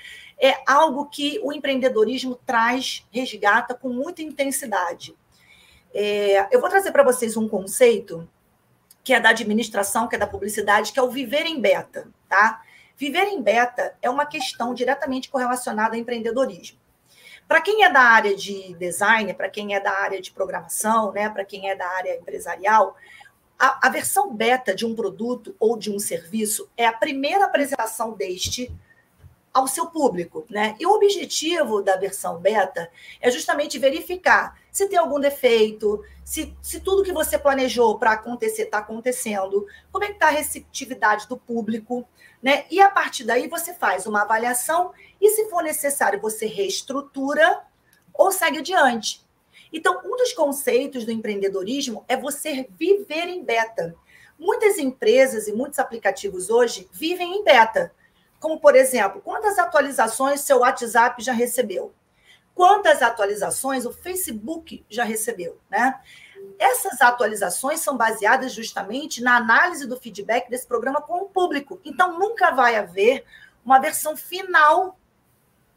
[0.40, 5.16] É algo que o empreendedorismo traz, resgata com muita intensidade.
[5.92, 8.28] É, eu vou trazer para vocês um conceito
[9.02, 12.62] que é da administração, que é da publicidade, que é o viver em beta, tá?
[12.96, 16.78] Viver em beta é uma questão diretamente correlacionada ao empreendedorismo.
[17.48, 21.28] Para quem é da área de design, para quem é da área de programação, né,
[21.28, 22.96] para quem é da área empresarial,
[23.58, 28.12] a, a, versão beta de um produto ou de um serviço é a primeira apresentação
[28.12, 28.70] deste
[29.52, 30.76] ao seu público, né?
[30.78, 32.90] E o objetivo da versão beta
[33.22, 38.64] é justamente verificar se tem algum defeito, se, se tudo que você planejou para acontecer
[38.64, 42.06] está acontecendo, como é que está a receptividade do público,
[42.42, 42.66] né?
[42.70, 47.62] E a partir daí você faz uma avaliação e, se for necessário, você reestrutura
[48.12, 49.25] ou segue adiante.
[49.72, 53.94] Então, um dos conceitos do empreendedorismo é você viver em beta.
[54.38, 57.92] Muitas empresas e muitos aplicativos hoje vivem em beta
[58.38, 61.92] como, por exemplo, quantas atualizações seu WhatsApp já recebeu?
[62.54, 65.98] Quantas atualizações o Facebook já recebeu, né?
[66.58, 71.80] Essas atualizações são baseadas justamente na análise do feedback desse programa com o público.
[71.84, 73.24] Então, nunca vai haver
[73.64, 74.98] uma versão final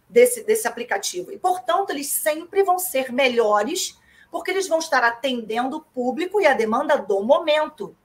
[0.10, 1.32] desse, desse aplicativo.
[1.32, 3.98] E, portanto, eles sempre vão ser melhores,
[4.32, 7.96] porque eles vão estar atendendo o público e a demanda do momento.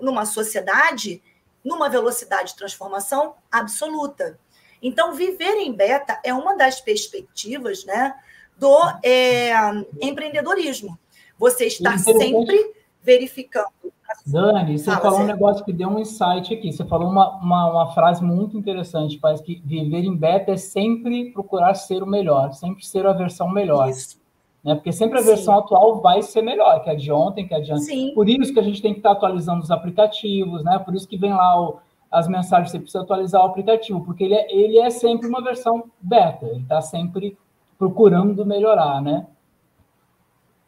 [0.00, 1.22] Numa sociedade
[1.64, 4.38] numa velocidade de transformação absoluta.
[4.80, 8.14] Então, viver em beta é uma das perspectivas né,
[8.56, 9.52] do é,
[10.00, 10.98] empreendedorismo.
[11.38, 12.74] Você está sempre
[13.08, 13.68] verificando.
[14.26, 16.70] Dani, você falou um negócio que deu um insight aqui.
[16.70, 19.18] Você falou uma, uma, uma, frase muito interessante.
[19.18, 23.48] Parece que viver em beta é sempre procurar ser o melhor, sempre ser a versão
[23.50, 23.88] melhor.
[23.88, 24.18] Isso.
[24.62, 24.74] Né?
[24.74, 25.60] Porque sempre a versão Sim.
[25.60, 28.12] atual vai ser melhor que a de ontem, que a de antes.
[28.12, 30.78] Por isso que a gente tem que estar atualizando os aplicativos, né?
[30.78, 31.78] Por isso que vem lá o,
[32.10, 35.84] as mensagens, você precisa atualizar o aplicativo, porque ele é, ele é sempre uma versão
[36.00, 37.38] beta, ele está sempre
[37.78, 39.26] procurando melhorar, né?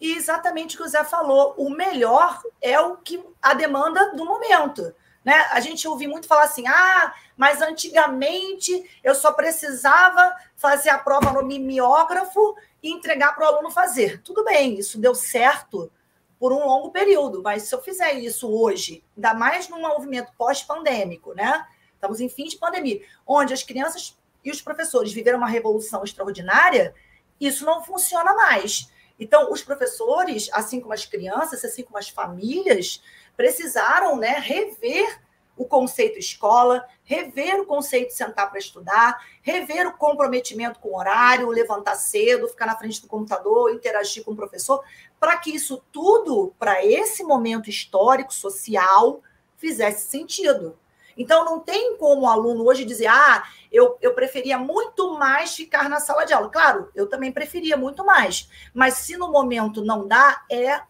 [0.00, 4.24] E exatamente o que o Zé falou, o melhor é o que a demanda do
[4.24, 4.94] momento.
[5.24, 5.34] Né?
[5.50, 11.32] A gente ouve muito falar assim: ah, mas antigamente eu só precisava fazer a prova
[11.32, 14.22] no mimeógrafo e entregar para o aluno fazer.
[14.22, 15.92] Tudo bem, isso deu certo
[16.38, 21.34] por um longo período, mas se eu fizer isso hoje, ainda mais num movimento pós-pandêmico,
[21.34, 21.66] né?
[21.92, 26.94] Estamos em fim de pandemia, onde as crianças e os professores viveram uma revolução extraordinária,
[27.38, 28.90] isso não funciona mais.
[29.20, 33.02] Então, os professores, assim como as crianças, assim como as famílias,
[33.36, 35.20] precisaram né, rever
[35.60, 41.50] o conceito escola, rever o conceito sentar para estudar, rever o comprometimento com o horário,
[41.50, 44.82] levantar cedo, ficar na frente do computador, interagir com o professor,
[45.18, 49.20] para que isso tudo, para esse momento histórico, social,
[49.58, 50.78] fizesse sentido.
[51.16, 55.88] Então, não tem como o aluno hoje dizer, ah, eu, eu preferia muito mais ficar
[55.88, 56.48] na sala de aula.
[56.48, 58.48] Claro, eu também preferia muito mais.
[58.74, 60.82] Mas se no momento não dá, é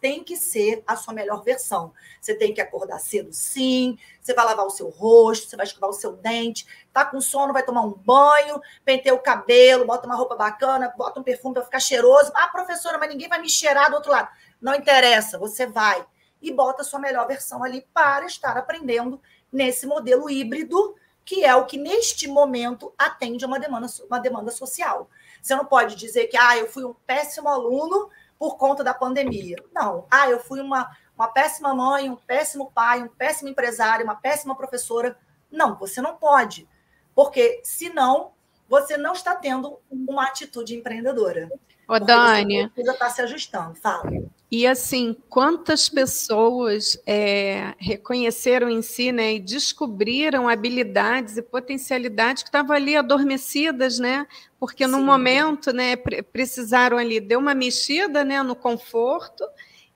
[0.00, 1.92] tem que ser a sua melhor versão.
[2.20, 3.98] Você tem que acordar cedo, sim.
[4.20, 6.66] Você vai lavar o seu rosto, você vai escovar o seu dente.
[6.92, 11.18] Tá com sono, vai tomar um banho, penteia o cabelo, bota uma roupa bacana, bota
[11.18, 12.30] um perfume para ficar cheiroso.
[12.34, 14.28] Ah, professora, mas ninguém vai me cheirar do outro lado.
[14.60, 16.06] Não interessa, você vai
[16.40, 19.20] e bota a sua melhor versão ali para estar aprendendo
[19.54, 24.50] nesse modelo híbrido, que é o que neste momento atende a uma demanda, uma demanda
[24.50, 25.08] social.
[25.40, 29.56] Você não pode dizer que ah, eu fui um péssimo aluno por conta da pandemia.
[29.72, 30.06] Não.
[30.10, 34.56] Ah, eu fui uma, uma péssima mãe, um péssimo pai, um péssimo empresário, uma péssima
[34.56, 35.16] professora.
[35.50, 36.68] Não, você não pode.
[37.14, 38.32] Porque, senão,
[38.68, 41.48] você não está tendo uma atitude empreendedora.
[41.86, 42.62] Ô, Dani.
[42.62, 43.74] Você precisa estar se ajustando.
[43.76, 44.10] Fala.
[44.56, 52.50] E assim, quantas pessoas é, reconheceram em si né, e descobriram habilidades e potencialidades que
[52.50, 54.24] estavam ali adormecidas, né?
[54.60, 59.42] Porque no momento né, precisaram ali, deu uma mexida né, no conforto,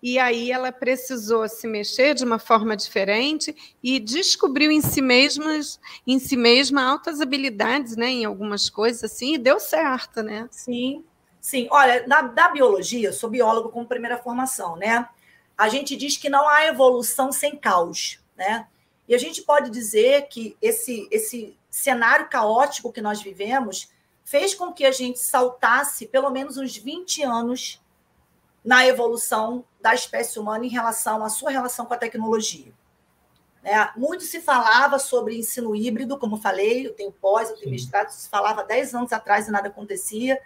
[0.02, 5.78] e aí ela precisou se mexer de uma forma diferente e descobriu em si mesmas,
[6.04, 10.48] em si mesma altas habilidades, né, em algumas coisas assim, e deu certo, né?
[10.50, 11.04] Sim,
[11.48, 15.08] Sim, olha, na, da biologia, sou biólogo com primeira formação, né?
[15.56, 18.68] A gente diz que não há evolução sem caos, né?
[19.08, 23.90] E a gente pode dizer que esse, esse cenário caótico que nós vivemos
[24.22, 27.82] fez com que a gente saltasse pelo menos uns 20 anos
[28.62, 32.74] na evolução da espécie humana em relação à sua relação com a tecnologia.
[33.62, 33.90] Né?
[33.96, 38.28] Muito se falava sobre ensino híbrido, como falei, eu tenho pós, eu tenho mestrado, se
[38.28, 40.38] falava 10 anos atrás e nada acontecia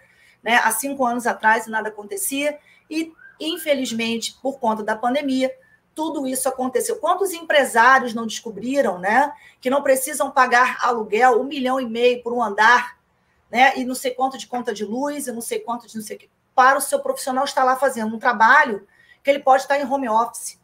[0.43, 0.57] né?
[0.63, 5.51] Há cinco anos atrás nada acontecia e, infelizmente, por conta da pandemia,
[5.95, 6.97] tudo isso aconteceu?
[6.97, 12.33] Quantos empresários não descobriram, né, que não precisam pagar aluguel um milhão e meio por
[12.33, 12.97] um andar,
[13.51, 16.03] né, e não sei quanto de conta de luz, e não sei quanto de não
[16.03, 18.87] sei o que, para o seu profissional estar lá fazendo um trabalho
[19.23, 20.59] que ele pode estar em home office,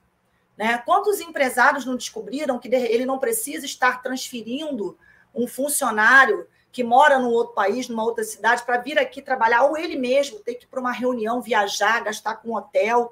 [0.57, 0.79] né?
[0.79, 4.97] Quantos empresários não descobriram que ele não precisa estar transferindo
[5.33, 9.77] um funcionário que mora num outro país, numa outra cidade, para vir aqui trabalhar, ou
[9.77, 13.11] ele mesmo ter que ir para uma reunião, viajar, gastar com um hotel,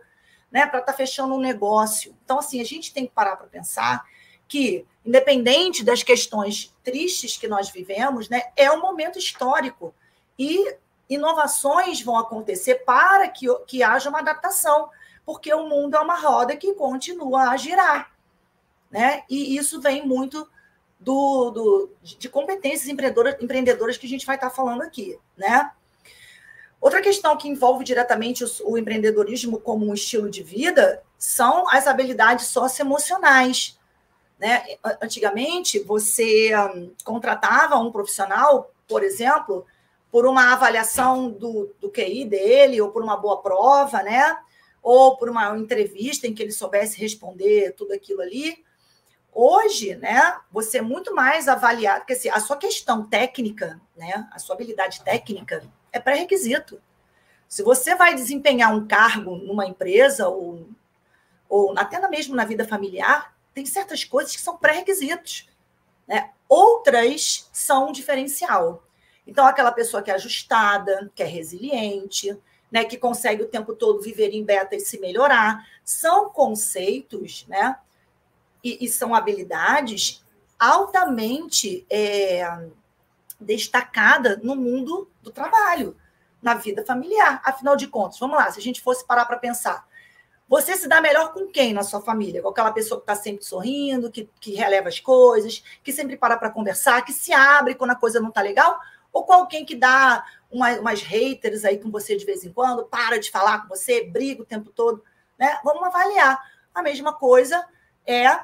[0.51, 2.15] né, para estar tá fechando um negócio.
[2.23, 4.05] Então, assim, a gente tem que parar para pensar
[4.47, 9.93] que, independente das questões tristes que nós vivemos, né, é um momento histórico
[10.37, 10.75] e
[11.09, 14.89] inovações vão acontecer para que, que haja uma adaptação,
[15.25, 18.11] porque o mundo é uma roda que continua a girar.
[18.89, 19.23] Né?
[19.29, 20.47] E isso vem muito
[20.99, 25.17] do, do, de competências empreendedoras, empreendedoras que a gente vai estar falando aqui.
[25.35, 25.71] Né?
[26.79, 31.87] Outra questão que envolve diretamente o, o empreendedorismo como um estilo de vida são as
[31.87, 33.77] habilidades socioemocionais.
[34.39, 34.63] Né?
[35.01, 39.65] Antigamente, você um, contratava um profissional, por exemplo,
[40.11, 44.37] por uma avaliação do, do QI dele, ou por uma boa prova, né?
[44.81, 48.63] ou por uma entrevista em que ele soubesse responder tudo aquilo ali.
[49.39, 54.39] Hoje, né, você é muito mais avaliado, porque assim, a sua questão técnica, né, a
[54.39, 56.81] sua habilidade técnica é pré-requisito.
[57.47, 60.67] Se você vai desempenhar um cargo numa empresa ou,
[61.47, 65.47] ou até mesmo na vida familiar, tem certas coisas que são pré-requisitos.
[66.07, 66.31] Né?
[66.49, 68.83] Outras são um diferencial.
[69.27, 72.35] Então, aquela pessoa que é ajustada, que é resiliente,
[72.71, 77.77] né, que consegue o tempo todo viver em beta e se melhorar, são conceitos né,
[78.67, 80.23] e, e são habilidades
[80.59, 82.67] altamente é,
[83.39, 85.95] destacadas no mundo do trabalho
[86.41, 87.41] na vida familiar.
[87.45, 89.87] Afinal de contas, vamos lá, se a gente fosse parar para pensar,
[90.49, 92.41] você se dá melhor com quem na sua família?
[92.41, 96.37] Com aquela pessoa que está sempre sorrindo, que, que releva as coisas, que sempre para
[96.37, 98.79] para conversar, que se abre quando a coisa não está legal?
[99.11, 102.85] Ou com alguém que dá uma, umas haters aí com você de vez em quando,
[102.85, 105.03] para de falar com você, briga o tempo todo?
[105.37, 105.59] Né?
[105.63, 106.41] Vamos avaliar.
[106.73, 107.65] A mesma coisa
[108.05, 108.39] é,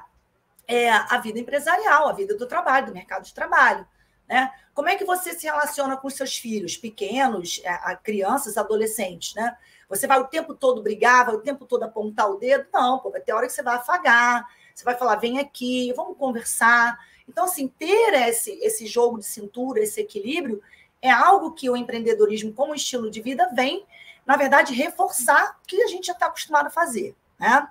[0.67, 3.87] é a vida empresarial, a vida do trabalho, do mercado de trabalho.
[4.27, 4.51] Né?
[4.73, 9.35] Como é que você se relaciona com os seus filhos pequenos, é, a, crianças, adolescentes?
[9.35, 9.55] Né?
[9.89, 12.65] Você vai o tempo todo brigar, vai o tempo todo apontar o dedo?
[12.73, 16.17] Não, pô, vai ter hora que você vai afagar, você vai falar, vem aqui, vamos
[16.17, 16.97] conversar.
[17.27, 20.61] Então, assim, ter esse, esse jogo de cintura, esse equilíbrio,
[21.01, 23.85] é algo que o empreendedorismo, como estilo de vida, vem,
[24.25, 27.15] na verdade, reforçar o que a gente já está acostumado a fazer.
[27.37, 27.67] Né?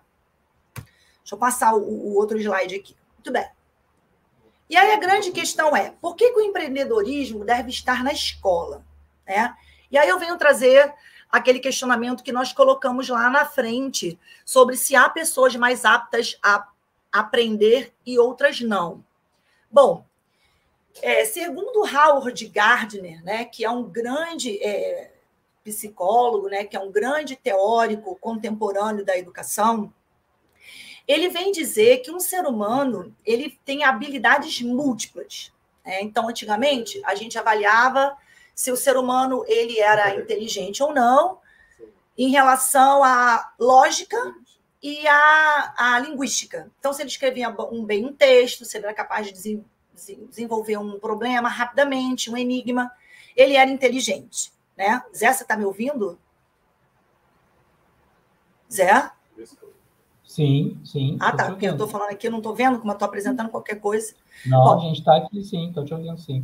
[1.23, 2.97] Deixa eu passar o, o outro slide aqui.
[3.17, 3.49] Muito bem.
[4.69, 8.85] E aí a grande questão é, por que, que, o empreendedorismo deve estar na escola?
[9.27, 9.55] Né?
[9.91, 10.93] E aí eu venho trazer
[11.31, 16.69] aquele questionamento que nós colocamos lá na frente, sobre se há pessoas mais aptas a
[17.11, 19.05] aprender e outras não.
[19.71, 20.05] Bom,
[21.01, 25.13] é, segundo Howard Gardner, né, que é um grande é,
[25.65, 29.93] psicólogo, né, que é um grande teórico contemporâneo da educação,
[31.07, 35.53] ele vem dizer que um ser humano ele tem habilidades múltiplas.
[35.85, 36.03] Né?
[36.03, 38.17] Então, antigamente, a gente avaliava
[38.55, 41.39] se o ser humano ele era inteligente ou não
[42.17, 44.35] em relação à lógica
[44.83, 46.71] e à, à linguística.
[46.79, 49.63] Então, se ele escrevia um, bem um texto, se ele era capaz de
[50.29, 52.93] desenvolver um problema rapidamente, um enigma,
[53.37, 54.53] ele era inteligente.
[54.77, 55.03] Né?
[55.15, 56.19] Zé, você está me ouvindo?
[58.71, 59.11] Zé?
[60.33, 61.19] Sim, sim.
[61.21, 61.45] Ah, tá.
[61.51, 64.15] Porque eu estou falando aqui, eu não estou vendo, como eu estou apresentando qualquer coisa.
[64.47, 66.43] Não, Bom, a gente está aqui sim, estou te ouvindo sim.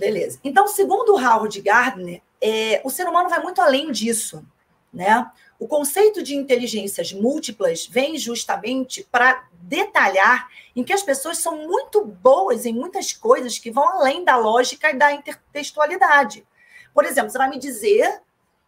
[0.00, 0.40] Beleza.
[0.42, 4.44] Então, segundo Howard Gardner, é, o ser humano vai muito além disso.
[4.92, 5.30] Né?
[5.60, 12.04] O conceito de inteligências múltiplas vem justamente para detalhar em que as pessoas são muito
[12.04, 16.44] boas em muitas coisas que vão além da lógica e da intertextualidade.
[16.92, 18.22] Por exemplo, você vai me dizer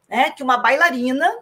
[0.08, 1.36] né, que uma bailarina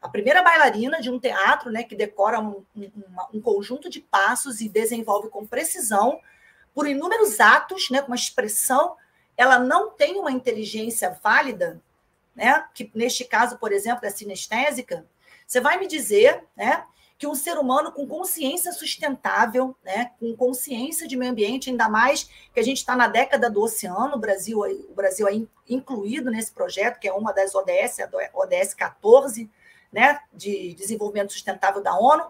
[0.00, 2.90] a primeira bailarina de um teatro, né, que decora um, um,
[3.34, 6.20] um, conjunto de passos e desenvolve com precisão,
[6.74, 8.96] por inúmeros atos, né, com uma expressão,
[9.36, 11.80] ela não tem uma inteligência válida,
[12.34, 15.06] né, que neste caso, por exemplo, é sinestésica.
[15.46, 16.84] Você vai me dizer, né,
[17.16, 22.28] que um ser humano com consciência sustentável, né, com consciência de meio ambiente, ainda mais
[22.52, 25.32] que a gente está na década do oceano, o Brasil, o Brasil é
[25.68, 29.48] incluído nesse projeto, que é uma das ODS, a ODS 14,
[29.92, 32.24] né, de desenvolvimento sustentável da ONU.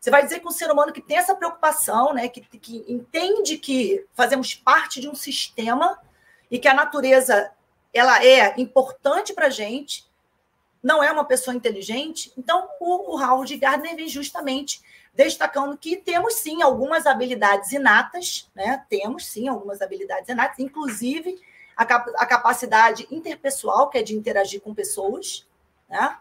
[0.00, 3.58] Você vai dizer que um ser humano que tem essa preocupação, né, que, que entende
[3.58, 6.00] que fazemos parte de um sistema
[6.50, 7.50] e que a natureza
[7.92, 10.08] ela é importante para a gente,
[10.82, 12.32] não é uma pessoa inteligente.
[12.36, 14.82] Então, o, o Howard Gardner vem justamente
[15.14, 18.84] destacando que temos sim algumas habilidades inatas, né?
[18.88, 21.40] Temos sim algumas habilidades inatas, inclusive
[21.76, 25.46] a, cap a capacidade interpessoal, que é de interagir com pessoas,
[25.88, 26.16] né?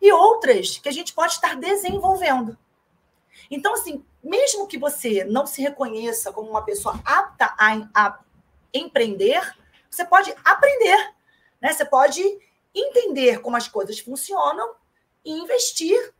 [0.00, 2.56] E outras que a gente pode estar desenvolvendo.
[3.50, 8.18] Então, assim, mesmo que você não se reconheça como uma pessoa apta a, a
[8.72, 9.40] empreender,
[9.90, 11.14] você pode aprender,
[11.60, 11.72] né?
[11.72, 12.22] Você pode
[12.74, 14.74] entender como as coisas funcionam
[15.24, 16.12] e investir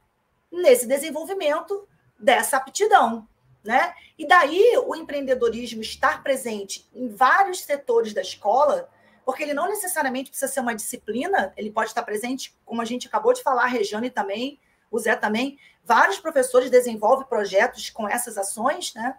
[0.51, 1.87] nesse desenvolvimento
[2.19, 3.27] dessa aptidão.
[3.63, 3.95] Né?
[4.19, 8.89] E daí o empreendedorismo estar presente em vários setores da escola,
[9.25, 13.07] porque ele não necessariamente precisa ser uma disciplina, ele pode estar presente, como a gente
[13.07, 14.59] acabou de falar, a Regiane também,
[14.91, 19.17] o Zé também, vários professores desenvolvem projetos com essas ações, né?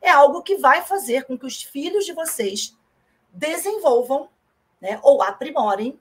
[0.00, 2.74] É algo que vai fazer com que os filhos de vocês
[3.32, 4.30] desenvolvam
[4.80, 6.00] né, ou aprimorem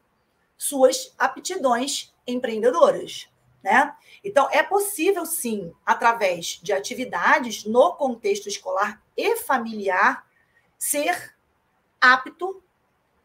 [0.60, 3.30] suas aptidões empreendedoras.
[3.64, 3.96] Né?
[4.22, 10.28] Então, é possível, sim, através de atividades no contexto escolar e familiar,
[10.78, 11.34] ser
[12.00, 12.62] apto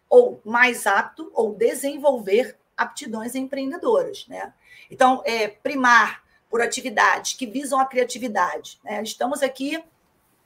[0.08, 4.26] ou mais apto ou desenvolver aptidões empreendedoras.
[4.28, 4.54] Né?
[4.88, 8.78] Então, é, primar por atividades que visam a criatividade.
[8.84, 9.02] Né?
[9.02, 9.82] Estamos aqui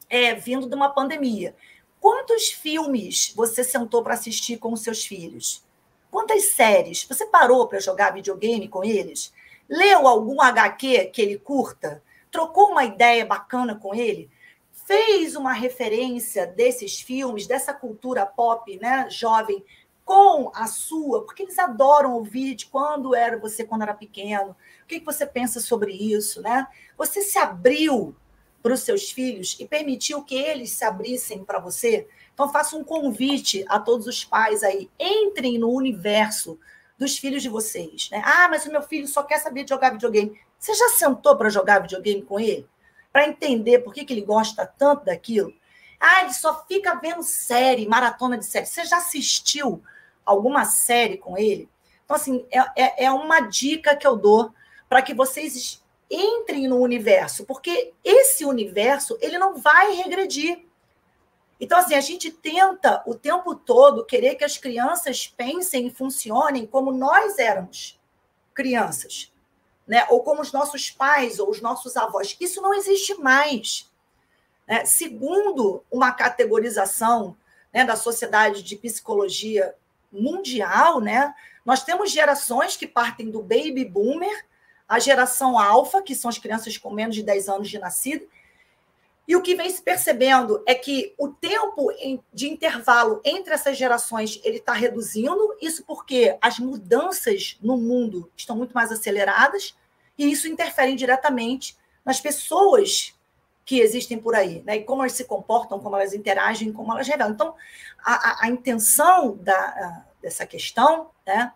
[0.08, 1.54] é, vindo de uma pandemia.
[2.00, 5.67] Quantos filmes você sentou para assistir com os seus filhos?
[6.10, 7.04] Quantas séries?
[7.04, 9.32] Você parou para jogar videogame com eles?
[9.68, 12.02] Leu algum HQ que ele curta?
[12.30, 14.30] Trocou uma ideia bacana com ele?
[14.72, 19.62] Fez uma referência desses filmes, dessa cultura pop, né, jovem,
[20.08, 24.56] com a sua, porque eles adoram ouvir de quando era você quando era pequeno.
[24.82, 26.66] O que você pensa sobre isso, né?
[26.96, 28.16] Você se abriu
[28.62, 32.08] para os seus filhos e permitiu que eles se abrissem para você?
[32.38, 36.56] Então, faço um convite a todos os pais aí: entrem no universo
[36.96, 38.08] dos filhos de vocês.
[38.12, 38.22] Né?
[38.24, 40.40] Ah, mas o meu filho só quer saber de jogar videogame.
[40.56, 42.64] Você já sentou para jogar videogame com ele?
[43.12, 45.52] Para entender por que, que ele gosta tanto daquilo?
[45.98, 48.66] Ah, ele só fica vendo série, maratona de série.
[48.66, 49.82] Você já assistiu
[50.24, 51.68] alguma série com ele?
[52.04, 54.54] Então, assim, é, é, é uma dica que eu dou
[54.88, 60.67] para que vocês entrem no universo, porque esse universo ele não vai regredir.
[61.60, 66.66] Então, assim, a gente tenta o tempo todo querer que as crianças pensem e funcionem
[66.66, 67.98] como nós éramos
[68.54, 69.32] crianças,
[69.86, 70.06] né?
[70.08, 72.36] ou como os nossos pais ou os nossos avós.
[72.40, 73.90] Isso não existe mais.
[74.66, 74.84] Né?
[74.84, 77.36] Segundo uma categorização
[77.72, 79.74] né, da Sociedade de Psicologia
[80.12, 81.34] Mundial, né,
[81.64, 84.46] nós temos gerações que partem do baby boomer,
[84.88, 88.24] a geração alfa, que são as crianças com menos de 10 anos de nascida,
[89.28, 91.92] e o que vem se percebendo é que o tempo
[92.32, 95.54] de intervalo entre essas gerações ele está reduzindo.
[95.60, 99.76] Isso porque as mudanças no mundo estão muito mais aceleradas
[100.16, 101.76] e isso interfere diretamente
[102.06, 103.14] nas pessoas
[103.66, 104.76] que existem por aí, né?
[104.76, 107.34] E como elas se comportam, como elas interagem, como elas revelam.
[107.34, 107.54] Então,
[108.02, 111.52] a, a, a intenção da, dessa questão, né?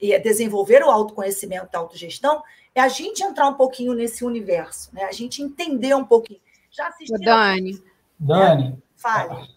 [0.00, 2.40] E é desenvolver o autoconhecimento, a autogestão,
[2.72, 5.02] é a gente entrar um pouquinho nesse universo, né?
[5.06, 6.38] A gente entender um pouquinho
[6.76, 7.20] já assistiram?
[7.24, 7.82] Dani.
[8.18, 8.82] Dani.
[8.96, 9.48] Fale.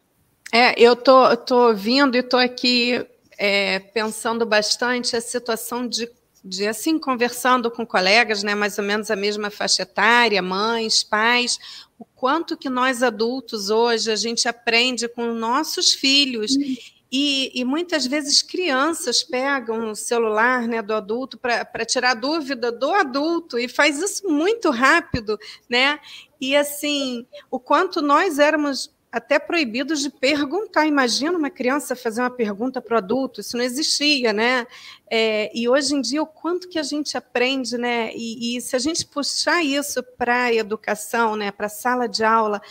[0.52, 3.06] É, eu tô, tô ouvindo e tô aqui
[3.38, 6.10] é, pensando bastante a situação de,
[6.44, 11.60] de, assim, conversando com colegas, né, mais ou menos a mesma faixa etária, mães, pais,
[11.98, 16.56] o quanto que nós adultos hoje a gente aprende com nossos filhos.
[16.56, 16.76] Uhum.
[17.12, 22.92] E, e, muitas vezes crianças pegam o celular né, do adulto para tirar dúvida do
[22.94, 26.00] adulto e faz isso muito rápido, né?
[26.40, 30.86] E assim, o quanto nós éramos até proibidos de perguntar.
[30.86, 34.68] Imagina uma criança fazer uma pergunta para o adulto, isso não existia, né?
[35.10, 38.12] É, e hoje em dia, o quanto que a gente aprende, né?
[38.14, 42.24] E, e se a gente puxar isso para a educação, né, para a sala de
[42.24, 42.62] aula,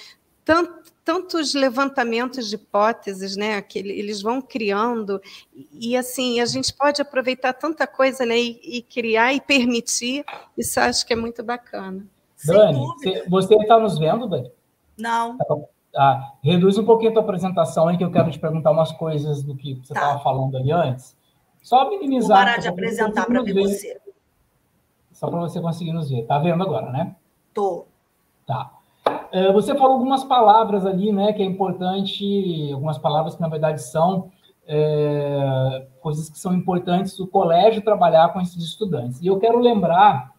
[0.44, 5.18] tanto tantos levantamentos de hipóteses, né, que eles vão criando
[5.72, 10.22] e assim a gente pode aproveitar tanta coisa, né, e, e criar e permitir.
[10.54, 12.06] Isso acho que é muito bacana.
[12.44, 12.86] Dani,
[13.26, 14.52] você está nos vendo, Dani?
[14.98, 15.38] Não.
[15.38, 15.56] Tá
[15.96, 19.42] ah, reduz um pouquinho a tua apresentação aí, que eu quero te perguntar umas coisas
[19.42, 20.18] do que você estava tá.
[20.18, 21.16] falando ali antes.
[21.62, 22.36] Só minimizar.
[22.36, 23.98] Vou parar de apresentar para ver você.
[25.10, 26.26] Só para você conseguir nos ver.
[26.26, 27.16] Tá vendo agora, né?
[27.54, 27.86] Tô.
[28.46, 28.77] Tá.
[29.30, 33.82] É, você falou algumas palavras ali, né, que é importante, algumas palavras que na verdade
[33.82, 34.30] são
[34.66, 39.20] é, coisas que são importantes o colégio trabalhar com esses estudantes.
[39.20, 40.32] E eu quero lembrar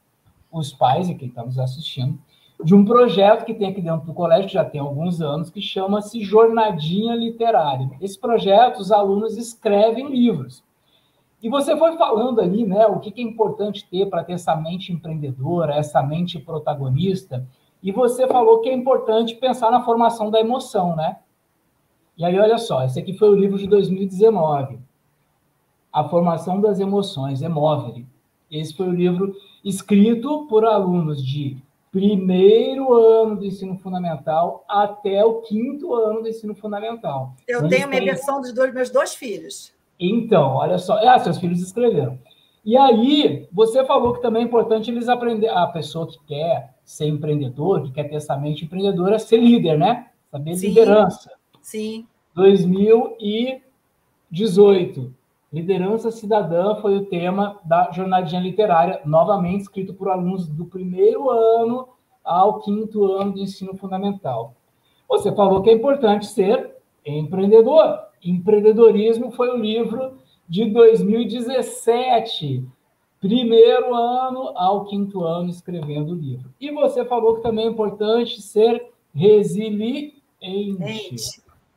[0.52, 2.20] os pais e quem está nos assistindo
[2.64, 5.62] de um projeto que tem aqui dentro do colégio, que já tem alguns anos, que
[5.62, 7.90] chama-se Jornadinha Literária.
[8.02, 10.62] Esse projeto, os alunos escrevem livros.
[11.42, 14.92] E você foi falando ali, né, o que é importante ter para ter essa mente
[14.92, 17.48] empreendedora, essa mente protagonista.
[17.82, 21.18] E você falou que é importante pensar na formação da emoção, né?
[22.18, 24.78] E aí, olha só, esse aqui foi o livro de 2019,
[25.92, 28.06] A Formação das Emoções, Emovere.
[28.52, 31.58] Esse foi o livro escrito por alunos de
[31.92, 37.34] primeiro ano do ensino fundamental até o quinto ano do ensino fundamental.
[37.48, 39.74] Eu tenho a minha versão dos dois, meus dois filhos.
[39.98, 40.98] Então, olha só.
[40.98, 42.20] Ah, seus filhos escreveram.
[42.66, 47.06] E aí, você falou que também é importante eles aprender, a pessoa que quer ser
[47.06, 50.08] empreendedor, que quer ter essa mente empreendedora, ser líder, né?
[50.32, 50.70] Saber Sim.
[50.70, 51.30] liderança.
[51.62, 52.08] Sim.
[52.34, 55.14] 2018.
[55.54, 61.90] Liderança cidadã foi o tema da jornadinha literária, novamente escrito por alunos do primeiro ano
[62.24, 64.56] ao quinto ano do ensino fundamental.
[65.08, 66.76] Você falou que é importante ser
[67.06, 68.00] empreendedor.
[68.24, 70.18] Empreendedorismo foi o livro
[70.48, 72.66] de 2017,
[73.20, 76.50] primeiro ano ao quinto ano escrevendo o livro.
[76.60, 80.14] E você falou que também é importante ser resiliente.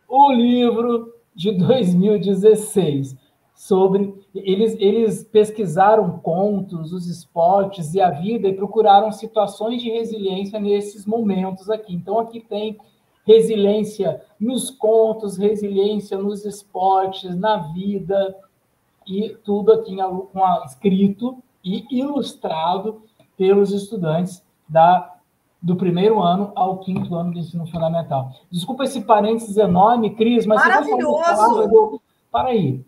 [0.08, 3.16] O livro de 2016
[3.54, 10.58] sobre eles eles pesquisaram contos, os esportes e a vida e procuraram situações de resiliência
[10.58, 11.94] nesses momentos aqui.
[11.94, 12.76] Então aqui tem
[13.24, 18.36] resiliência nos contos, resiliência nos esportes, na vida
[19.06, 19.96] e tudo aqui
[20.32, 23.02] com a, escrito e ilustrado
[23.36, 25.10] pelos estudantes da
[25.60, 28.32] do primeiro ano ao quinto ano do ensino fundamental.
[28.50, 31.62] Desculpa esse parênteses enorme, Cris, mas Maravilhoso!
[31.62, 32.02] Eu...
[32.32, 32.84] Para aí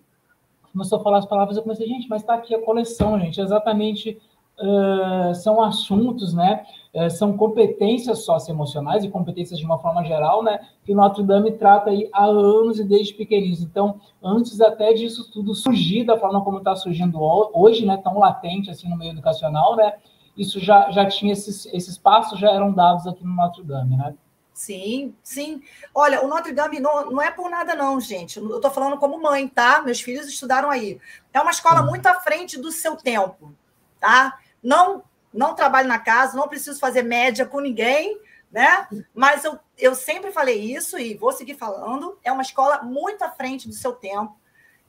[0.75, 4.21] começou a falar as palavras, eu comecei, gente, mas está aqui a coleção, gente, exatamente
[4.59, 6.67] uh, são assuntos, né,
[7.11, 11.90] são competências socioemocionais e competências de uma forma geral, né, que o Notre Dame trata
[11.90, 13.62] aí há anos e desde pequeninos.
[13.62, 18.70] Então, antes até disso tudo surgir da forma como está surgindo hoje, né, tão latente
[18.70, 19.95] assim no meio educacional, né,
[20.36, 24.14] isso já, já tinha esses, esses passos já eram dados aqui no Notre Dame, né?
[24.53, 25.61] Sim, sim.
[25.92, 28.38] Olha, o Notre Dame não, não é por nada, não, gente.
[28.38, 29.82] Eu estou falando como mãe, tá?
[29.82, 31.01] Meus filhos estudaram aí.
[31.32, 33.53] É uma escola muito à frente do seu tempo,
[33.99, 34.38] tá?
[34.62, 35.03] Não,
[35.35, 38.18] não trabalho na casa, não preciso fazer média com ninguém,
[38.51, 38.87] né?
[39.14, 42.18] Mas eu, eu sempre falei isso e vou seguir falando.
[42.22, 44.35] É uma escola muito à frente do seu tempo,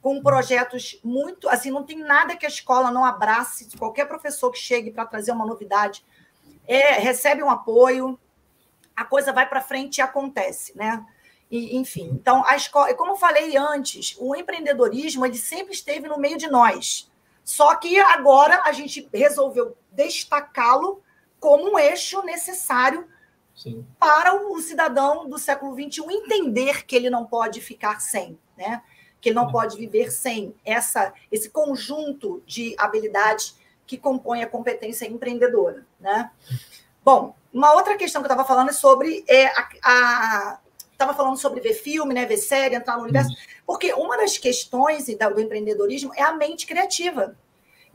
[0.01, 1.49] com projetos muito.
[1.49, 3.75] Assim, não tem nada que a escola não abrace.
[3.77, 6.05] Qualquer professor que chegue para trazer uma novidade
[6.67, 8.17] é, recebe um apoio
[8.95, 11.05] a coisa vai para frente e acontece, né?
[11.51, 16.17] E, enfim, então a escola, como eu falei antes, o empreendedorismo ele sempre esteve no
[16.17, 17.11] meio de nós.
[17.43, 21.01] Só que agora a gente resolveu destacá-lo
[21.39, 23.07] como um eixo necessário
[23.55, 23.85] Sim.
[23.99, 28.81] para o cidadão do século XXI entender que ele não pode ficar sem, né?
[29.21, 35.05] Que ele não pode viver sem essa, esse conjunto de habilidades que compõe a competência
[35.05, 36.31] empreendedora, né?
[37.03, 39.45] Bom, uma outra questão que eu estava falando é sobre é,
[39.83, 40.59] a,
[40.91, 43.35] estava falando sobre ver filme, né, ver série, entrar no universo,
[43.65, 47.37] porque uma das questões do empreendedorismo é a mente criativa.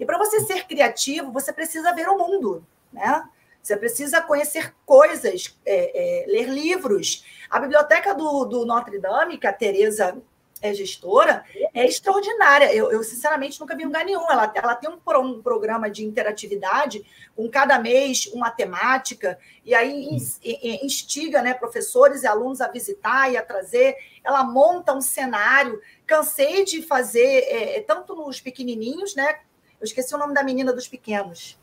[0.01, 3.23] E para você ser criativo, você precisa ver o mundo, né?
[3.63, 7.23] Você precisa conhecer coisas, é, é, ler livros.
[7.51, 10.17] A biblioteca do, do Notre Dame, que a Tereza
[10.63, 11.45] é gestora,
[11.75, 12.75] é extraordinária.
[12.75, 14.25] Eu, eu, sinceramente, nunca vi em lugar nenhum.
[14.31, 17.05] Ela, ela tem um, um, programa de interatividade
[17.37, 20.09] com cada mês uma temática, e aí
[20.83, 23.95] instiga né, professores e alunos a visitar e a trazer.
[24.25, 25.79] Ela monta um cenário.
[26.07, 29.39] Cansei de fazer, é, é tanto nos pequenininhos, né?
[29.81, 31.59] Eu esqueci o nome da menina dos pequenos.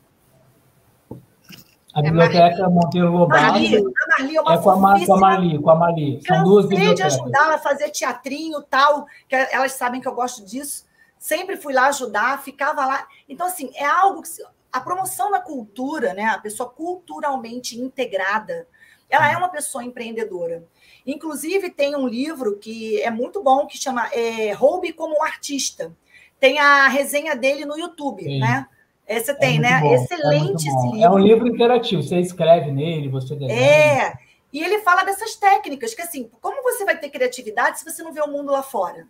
[1.94, 3.82] A é biblioteca é Monteiro Lobato Marli, a
[4.18, 6.20] Marli é, uma é com, a, com a Marli, com a Marli.
[6.26, 7.14] São duas bibliotecas.
[7.14, 10.86] de ajudar a fazer teatrinho tal, que elas sabem que eu gosto disso.
[11.18, 13.06] Sempre fui lá ajudar, ficava lá.
[13.28, 14.28] Então, assim, é algo que...
[14.70, 16.26] A promoção da cultura, né?
[16.26, 18.68] A pessoa culturalmente integrada,
[19.08, 20.62] ela é uma pessoa empreendedora.
[21.06, 25.96] Inclusive, tem um livro que é muito bom, que chama é, Roube como um Artista.
[26.40, 28.40] Tem a resenha dele no YouTube, Sim.
[28.40, 28.66] né?
[29.06, 29.80] Esse tem, é né?
[29.80, 31.02] Bom, Excelente é esse livro.
[31.02, 33.58] É um livro interativo, você escreve nele, você desenha.
[33.58, 34.12] É,
[34.52, 38.12] e ele fala dessas técnicas, que assim, como você vai ter criatividade se você não
[38.12, 39.08] vê o mundo lá fora?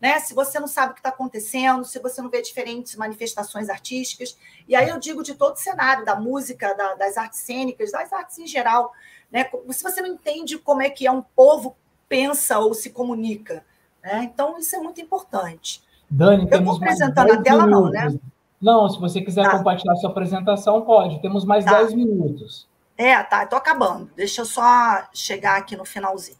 [0.00, 0.18] Né?
[0.18, 4.36] Se você não sabe o que está acontecendo, se você não vê diferentes manifestações artísticas.
[4.66, 8.12] E aí eu digo de todo o cenário, da música, da, das artes cênicas, das
[8.12, 8.92] artes em geral.
[9.30, 9.48] Né?
[9.70, 11.76] Se você não entende como é que é um povo
[12.08, 13.64] pensa ou se comunica.
[14.02, 14.24] Né?
[14.24, 15.82] Então, isso é muito importante.
[16.10, 17.92] Dani, eu estou apresentando a tela, minutos.
[17.92, 18.20] não, né?
[18.60, 19.58] Não, se você quiser tá.
[19.58, 21.20] compartilhar sua apresentação, pode.
[21.20, 21.78] Temos mais tá.
[21.78, 22.68] 10 minutos.
[22.96, 24.10] É, tá, estou acabando.
[24.14, 26.38] Deixa eu só chegar aqui no finalzinho.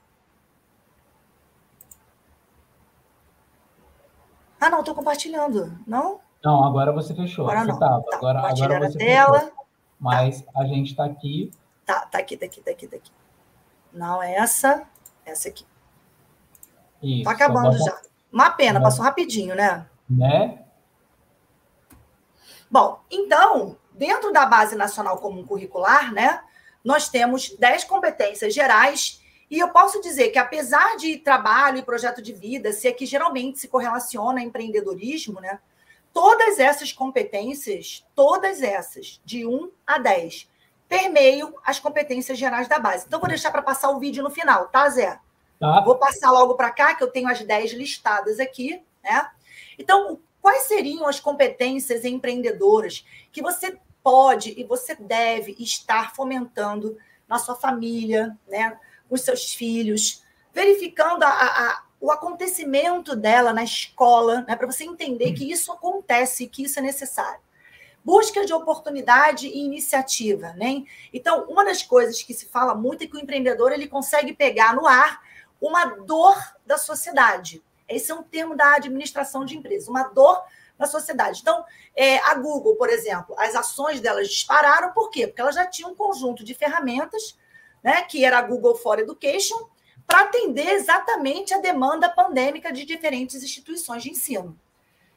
[4.60, 6.20] Ah, não, estou compartilhando, não?
[6.42, 7.44] Não, agora você fechou.
[7.44, 7.78] Agora você não.
[7.78, 8.02] Tava.
[8.02, 9.40] Tá, agora, agora você a tela.
[9.40, 9.66] Fechou.
[10.00, 10.52] Mas tá.
[10.56, 11.50] a gente está aqui
[11.84, 13.10] Tá, tá aqui, tá aqui, tá aqui, tá aqui.
[13.92, 14.86] Não, essa,
[15.24, 15.66] essa aqui.
[17.02, 18.02] Isso, tá acabando já.
[18.34, 19.86] Uma pena, passou rapidinho, né?
[20.10, 20.58] Né?
[22.68, 26.42] Bom, então, dentro da Base Nacional Comum Curricular, né,
[26.82, 32.20] nós temos 10 competências gerais e eu posso dizer que, apesar de trabalho e projeto
[32.20, 35.60] de vida ser que geralmente se correlaciona a empreendedorismo, né,
[36.12, 40.50] todas essas competências, todas essas, de 1 a 10,
[40.88, 43.04] permeiam as competências gerais da base.
[43.06, 45.20] Então, vou deixar para passar o vídeo no final, tá, Zé?
[45.58, 45.80] Tá.
[45.80, 49.30] Vou passar logo para cá, que eu tenho as 10 listadas aqui, né?
[49.78, 56.96] Então, quais seriam as competências empreendedoras que você pode e você deve estar fomentando
[57.26, 58.78] na sua família, né?
[59.08, 64.56] Com seus filhos, verificando a, a, o acontecimento dela na escola, né?
[64.56, 67.40] Para você entender que isso acontece, que isso é necessário
[68.04, 70.84] busca de oportunidade e iniciativa, né?
[71.10, 74.76] Então, uma das coisas que se fala muito é que o empreendedor ele consegue pegar
[74.76, 75.22] no ar
[75.66, 76.36] uma dor
[76.66, 77.64] da sociedade.
[77.88, 80.42] Esse é um termo da administração de empresas, uma dor
[80.78, 81.40] da sociedade.
[81.40, 81.64] Então,
[81.96, 85.26] é, a Google, por exemplo, as ações delas dispararam, por quê?
[85.26, 87.38] Porque ela já tinha um conjunto de ferramentas,
[87.82, 89.68] né, que era a Google for Education,
[90.06, 94.58] para atender exatamente a demanda pandêmica de diferentes instituições de ensino.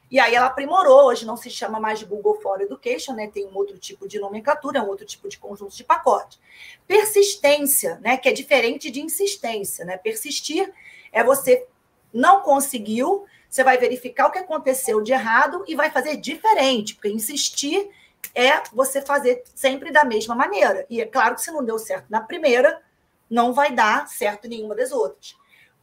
[0.09, 3.27] E aí ela aprimorou, hoje não se chama mais Google for Education, né?
[3.27, 6.39] Tem um outro tipo de nomenclatura, um outro tipo de conjunto de pacote.
[6.87, 8.15] Persistência, né?
[8.17, 9.97] Que é diferente de insistência, né?
[9.97, 10.71] Persistir
[11.11, 11.67] é você
[12.13, 17.09] não conseguiu, você vai verificar o que aconteceu de errado e vai fazer diferente, porque
[17.09, 17.89] insistir
[18.33, 20.85] é você fazer sempre da mesma maneira.
[20.89, 22.81] E é claro que se não deu certo na primeira,
[23.29, 25.35] não vai dar certo nenhuma das outras.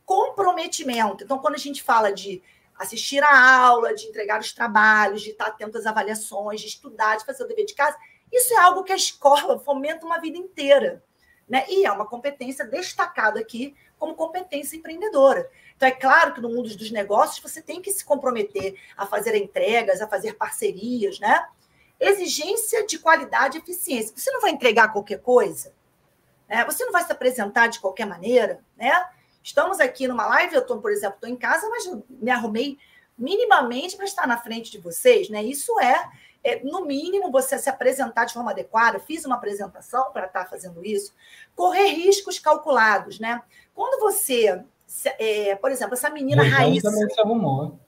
[0.05, 1.25] Comprometimento.
[1.25, 2.43] Então, quando a gente fala de
[2.85, 7.25] assistir a aula, de entregar os trabalhos, de estar atento às avaliações, de estudar, de
[7.25, 7.97] fazer o dever de casa.
[8.33, 11.03] Isso é algo que a escola fomenta uma vida inteira.
[11.49, 11.65] Né?
[11.69, 15.51] E é uma competência destacada aqui como competência empreendedora.
[15.77, 19.35] Então, é claro que no mundo dos negócios você tem que se comprometer a fazer
[19.35, 21.47] entregas, a fazer parcerias, né?
[22.01, 24.15] Exigência de qualidade e eficiência.
[24.17, 25.73] Você não vai entregar qualquer coisa,
[26.49, 26.65] né?
[26.65, 29.09] você não vai se apresentar de qualquer maneira, né?
[29.45, 32.79] Estamos aqui numa live, eu estou, por exemplo, estou em casa, mas me arrumei
[33.17, 35.43] minimamente para estar na frente de vocês, né?
[35.45, 36.11] Isso é,
[36.43, 38.99] é, no mínimo, você se apresentar de forma adequada.
[38.99, 41.13] Fiz uma apresentação para estar fazendo isso.
[41.55, 43.43] Correr riscos calculados, né?
[43.75, 44.65] Quando você,
[45.19, 46.91] é, por exemplo, essa menina a Rejane Raíssa.
[46.91, 47.79] também se arrumou.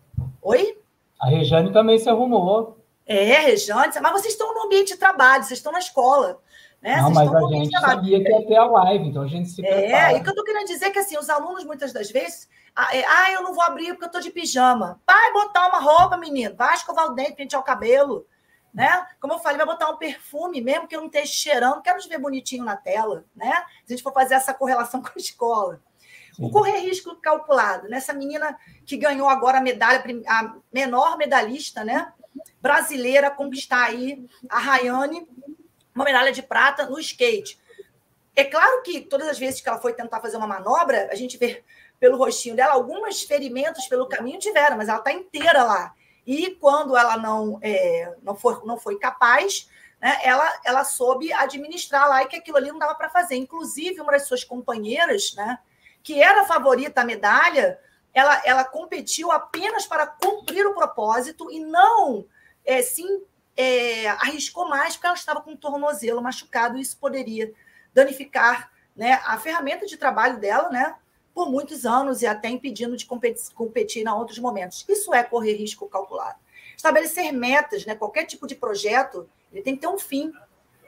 [0.43, 0.79] Oi?
[1.19, 2.77] A Rejane também se arrumou.
[3.07, 6.39] É, Rejane, mas vocês estão no ambiente de trabalho, vocês estão na escola.
[6.87, 7.03] Né?
[7.03, 10.13] Não, mas a gente sabia que ia ter a live, então a gente se prepara.
[10.13, 12.13] É, e o que eu estou querendo dizer é que assim, os alunos, muitas das
[12.13, 15.01] vezes, ah, eu não vou abrir porque eu estou de pijama.
[15.05, 18.25] Vai botar uma roupa, menino, vai escovar o dente, pentear o cabelo.
[18.73, 19.05] Né?
[19.21, 22.09] Como eu falei, vai botar um perfume, mesmo que eu não esteja cheirando, quero te
[22.09, 23.51] ver bonitinho na tela, né?
[23.85, 25.81] Se a gente for fazer essa correlação com a escola.
[26.35, 26.45] Sim.
[26.45, 28.19] O correr risco calculado, nessa né?
[28.21, 32.13] menina que ganhou agora a medalha, a menor medalhista, né?
[32.61, 35.27] Brasileira, conquistar aí a Rayane,
[35.97, 37.59] uma medalha de prata no skate.
[38.37, 41.39] É claro que todas as vezes que ela foi tentar fazer uma manobra, a gente
[41.39, 41.65] vê
[41.99, 45.95] pelo rostinho dela, alguns ferimentos pelo caminho tiveram, mas ela está inteira lá.
[46.27, 52.07] E quando ela não, é, não, foi, não foi capaz, né, ela, ela soube administrar
[52.09, 53.37] lá e que aquilo ali não dava para fazer.
[53.37, 55.59] Inclusive, uma das suas companheiras, né,
[56.03, 57.81] que era favorita à medalha,
[58.13, 62.27] ela, ela competiu apenas para cumprir o propósito e não
[62.67, 63.03] é, se
[63.57, 67.53] é, arriscou mais porque ela estava com o tornozelo machucado e isso poderia
[67.95, 70.95] danificar né, a ferramenta de trabalho dela, né?
[71.35, 74.85] Por muitos anos e até impedindo de competir, competir em outros momentos.
[74.89, 76.39] Isso é correr risco calculado.
[76.77, 77.95] Estabelecer metas, né?
[77.95, 80.33] Qualquer tipo de projeto, ele tem que ter um fim,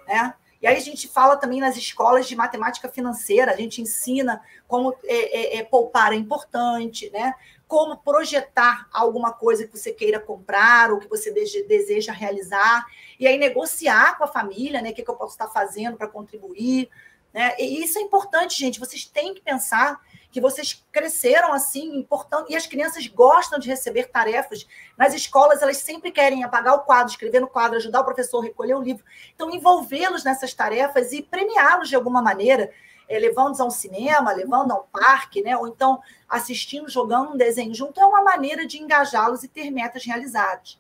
[0.07, 0.35] né?
[0.61, 4.95] E aí a gente fala também nas escolas de matemática financeira, a gente ensina como
[5.05, 7.35] é, é, é, poupar é importante, né?
[7.69, 12.87] Como projetar alguma coisa que você queira comprar ou que você deseja realizar,
[13.21, 14.91] e aí negociar com a família, né?
[14.91, 16.89] O que, que eu posso estar fazendo para contribuir.
[17.33, 17.55] Né?
[17.59, 18.81] E isso é importante, gente.
[18.81, 20.01] Vocês têm que pensar
[20.31, 24.67] que vocês cresceram assim, importante, e as crianças gostam de receber tarefas.
[24.97, 28.45] Nas escolas, elas sempre querem apagar o quadro, escrever no quadro, ajudar o professor a
[28.45, 29.05] recolher o livro.
[29.35, 32.71] Então, envolvê-los nessas tarefas e premiá-los de alguma maneira,
[33.09, 35.57] é, levando-os a um cinema, levando a um parque, né?
[35.57, 40.05] ou então assistindo, jogando um desenho junto, é uma maneira de engajá-los e ter metas
[40.05, 40.79] realizadas.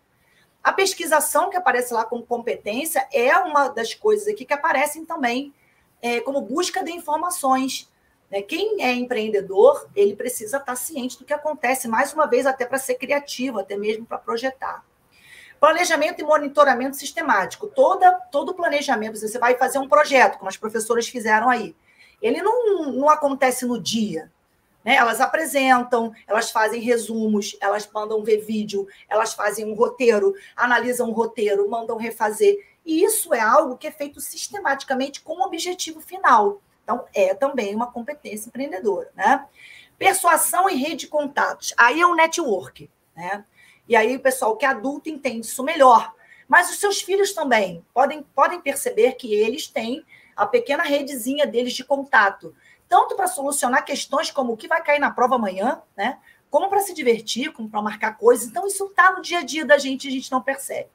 [0.62, 5.54] A pesquisação que aparece lá como competência é uma das coisas aqui que aparecem também
[6.02, 7.90] é, como busca de informações.
[8.30, 8.42] Né?
[8.42, 12.78] Quem é empreendedor, ele precisa estar ciente do que acontece, mais uma vez, até para
[12.78, 14.84] ser criativo, até mesmo para projetar.
[15.58, 17.66] Planejamento e monitoramento sistemático.
[17.66, 21.74] Toda, todo planejamento, você vai fazer um projeto, como as professoras fizeram aí.
[22.20, 24.30] Ele não, não acontece no dia.
[24.84, 24.94] Né?
[24.94, 31.12] Elas apresentam, elas fazem resumos, elas mandam ver vídeo, elas fazem um roteiro, analisam um
[31.12, 32.56] roteiro, mandam refazer.
[32.84, 36.62] E isso é algo que é feito sistematicamente com o objetivo final.
[36.82, 39.10] Então, é também uma competência empreendedora.
[39.14, 39.44] Né?
[39.98, 41.74] Persuasão e rede de contatos.
[41.76, 42.88] Aí é o network.
[43.14, 43.44] Né?
[43.86, 46.14] E aí o pessoal que é adulto entende isso melhor.
[46.48, 50.02] Mas os seus filhos também podem, podem perceber que eles têm
[50.38, 52.54] a pequena redezinha deles de contato,
[52.88, 56.18] tanto para solucionar questões como o que vai cair na prova amanhã, né?
[56.48, 58.46] Como para se divertir, como para marcar coisas.
[58.46, 60.88] Então, isso está no dia a dia da gente e a gente não percebe.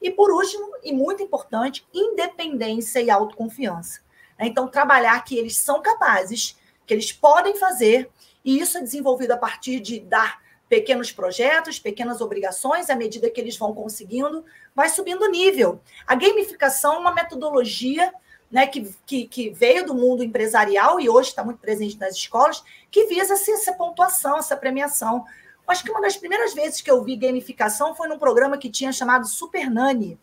[0.00, 4.00] E por último, e muito importante, independência e autoconfiança.
[4.38, 6.56] Então, trabalhar que eles são capazes,
[6.86, 8.08] que eles podem fazer,
[8.44, 13.40] e isso é desenvolvido a partir de dar pequenos projetos, pequenas obrigações, à medida que
[13.40, 15.80] eles vão conseguindo, vai subindo o nível.
[16.06, 18.12] A gamificação é uma metodologia
[18.50, 22.62] né, que, que, que, veio do mundo empresarial e hoje está muito presente nas escolas,
[22.90, 25.24] que visa essa pontuação, essa premiação.
[25.66, 28.92] Acho que uma das primeiras vezes que eu vi gamificação foi num programa que tinha
[28.92, 30.18] chamado Super Nani.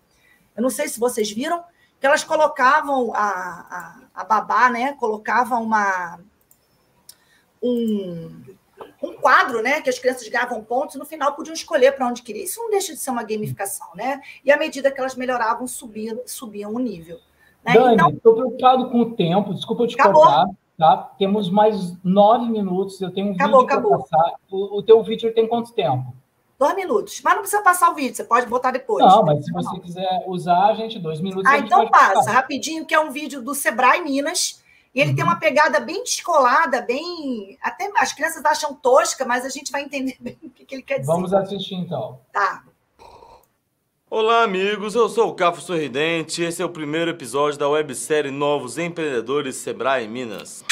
[0.55, 1.63] Eu não sei se vocês viram,
[1.99, 4.93] que elas colocavam a, a, a babá, né?
[4.93, 6.19] Colocava uma
[7.61, 8.43] um,
[9.01, 9.81] um quadro, né?
[9.81, 12.43] Que as crianças ganhavam pontos e no final podiam escolher para onde queria.
[12.43, 14.21] Isso não deixa de ser uma gamificação, né?
[14.43, 17.19] E à medida que elas melhoravam, subiam, subiam o nível.
[17.65, 17.73] Né?
[17.73, 18.33] Dani, estou então...
[18.33, 20.23] preocupado com o tempo, desculpa eu te acabou.
[20.23, 20.45] cortar.
[20.77, 20.97] Tá?
[21.17, 22.99] Temos mais nove minutos.
[22.99, 24.33] Eu tenho um acabou, vídeo para passar.
[24.51, 26.13] O, o teu vídeo tem quanto tempo?
[26.57, 27.21] Dois minutos.
[27.23, 29.03] Mas não precisa passar o vídeo, você pode botar depois.
[29.05, 31.45] Não, mas se você quiser usar, a gente, dois minutos.
[31.45, 32.31] Ah, então passa, passar.
[32.31, 34.63] rapidinho, que é um vídeo do Sebrae Minas.
[34.95, 35.15] E ele uhum.
[35.15, 37.57] tem uma pegada bem descolada, bem.
[37.61, 40.83] Até as crianças acham tosca, mas a gente vai entender bem o que, que ele
[40.83, 41.11] quer dizer.
[41.11, 42.19] Vamos assistir então.
[42.31, 42.63] Tá.
[44.15, 44.93] Olá, amigos.
[44.93, 46.43] Eu sou o Cafo Sorridente.
[46.43, 50.63] Esse é o primeiro episódio da websérie Novos Empreendedores Sebrae Minas.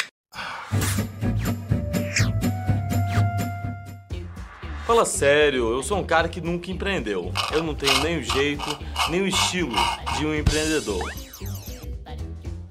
[4.86, 7.32] Fala sério, eu sou um cara que nunca empreendeu.
[7.52, 8.78] Eu não tenho nem o jeito,
[9.10, 9.74] nem o estilo
[10.20, 11.04] de um empreendedor.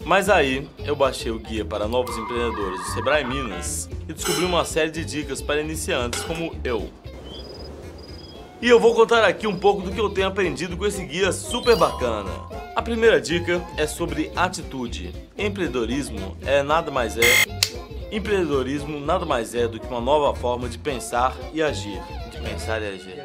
[0.04, 4.64] Mas aí, eu baixei o guia para novos empreendedores do Sebrae Minas e descobri uma
[4.64, 6.88] série de dicas para iniciantes como eu.
[8.62, 11.32] E eu vou contar aqui um pouco do que eu tenho aprendido com esse guia
[11.32, 12.30] super bacana.
[12.76, 15.14] A primeira dica é sobre atitude.
[15.36, 17.22] Empreendedorismo é nada mais é
[18.12, 22.02] Empreendedorismo nada mais é do que uma nova forma de pensar e agir.
[22.30, 23.24] De pensar e agir.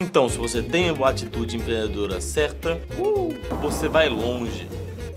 [0.00, 2.80] Então, se você tem a atitude empreendedora certa,
[3.60, 4.66] você vai longe.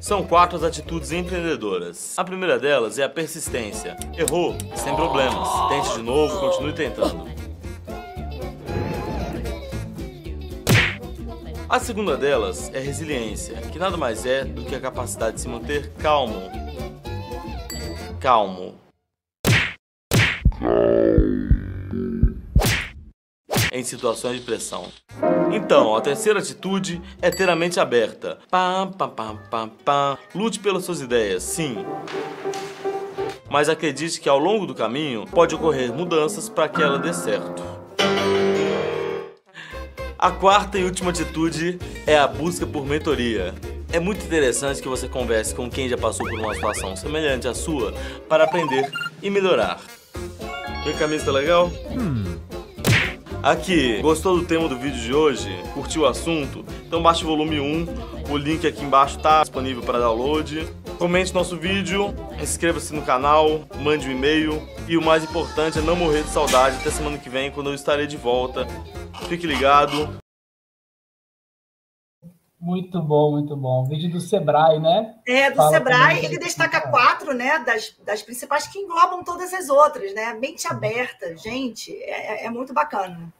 [0.01, 2.15] São quatro as atitudes empreendedoras.
[2.17, 3.95] A primeira delas é a persistência.
[4.17, 5.47] Errou, sem problemas.
[5.69, 7.30] Tente de novo, continue tentando.
[11.71, 15.47] A segunda delas é resiliência, que nada mais é do que a capacidade de se
[15.47, 16.51] manter calmo.
[18.19, 18.75] Calmo.
[23.71, 24.89] Em situações de pressão.
[25.53, 28.39] Então, a terceira atitude é ter a mente aberta.
[28.49, 30.17] Pam, pam, pam, pam, pam.
[30.35, 31.85] Lute pelas suas ideias, sim.
[33.49, 37.63] Mas acredite que ao longo do caminho pode ocorrer mudanças para que ela dê certo.
[40.21, 43.55] A quarta e última atitude é a busca por mentoria.
[43.91, 47.55] É muito interessante que você converse com quem já passou por uma situação semelhante à
[47.55, 47.91] sua
[48.29, 48.87] para aprender
[49.19, 49.81] e melhorar.
[50.85, 51.71] Minha camisa tá legal?
[51.89, 52.37] Hum.
[53.41, 55.49] Aqui, gostou do tema do vídeo de hoje?
[55.73, 56.63] Curtiu o assunto?
[56.85, 57.87] Então baixe o volume 1,
[58.29, 60.67] o link aqui embaixo está disponível para download.
[61.01, 65.95] Comente nosso vídeo, inscreva-se no canal, mande um e-mail e o mais importante é não
[65.95, 68.67] morrer de saudade até semana que vem quando eu estarei de volta
[69.27, 70.21] Fique ligado.
[72.59, 73.83] Muito bom, muito bom.
[73.85, 75.15] Vídeo do Sebrae, né?
[75.25, 79.69] É, do Fala Sebrae, ele destaca quatro, né, das, das principais que englobam todas as
[79.69, 80.35] outras, né?
[80.35, 83.33] Mente aberta, gente, é, é muito bacana.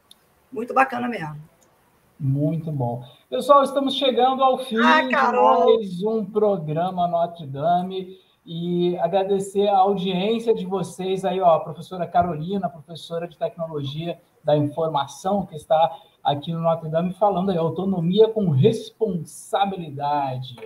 [0.52, 1.40] Muito bacana mesmo.
[2.20, 3.04] Muito bom.
[3.32, 9.78] Pessoal, estamos chegando ao fim ah, de mais um programa Notre Dame e agradecer a
[9.78, 15.98] audiência de vocês aí, ó, a professora Carolina, professora de tecnologia da informação, que está
[16.22, 20.58] aqui no Notre Dame falando aí, autonomia com responsabilidade.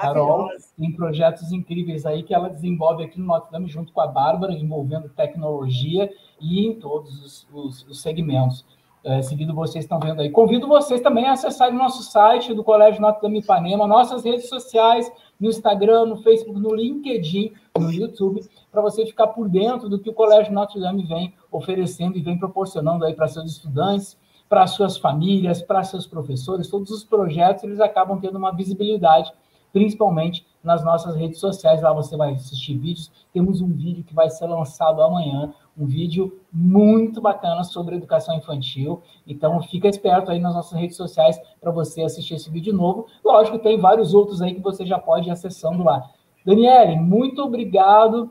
[0.00, 0.48] Carol
[0.78, 4.54] tem projetos incríveis aí que ela desenvolve aqui no Notre Dame junto com a Bárbara,
[4.54, 6.10] envolvendo tecnologia
[6.40, 8.64] e em todos os, os, os segmentos.
[9.04, 10.30] É, seguindo vocês estão vendo aí.
[10.30, 14.48] Convido vocês também a acessarem o nosso site do Colégio Notre Dame Ipanema, nossas redes
[14.48, 18.40] sociais, no Instagram, no Facebook, no LinkedIn, no YouTube,
[18.72, 22.38] para você ficar por dentro do que o Colégio Notre Dame vem oferecendo e vem
[22.38, 24.16] proporcionando aí para seus estudantes,
[24.48, 29.30] para suas famílias, para seus professores, todos os projetos eles acabam tendo uma visibilidade,
[29.70, 31.82] principalmente nas nossas redes sociais.
[31.82, 33.12] Lá você vai assistir vídeos.
[33.32, 39.02] Temos um vídeo que vai ser lançado amanhã, um vídeo muito bacana sobre educação infantil.
[39.26, 43.06] Então, fica esperto aí nas nossas redes sociais para você assistir esse vídeo novo.
[43.24, 46.10] Lógico, tem vários outros aí que você já pode ir acessando lá.
[46.44, 48.30] Daniele, muito obrigado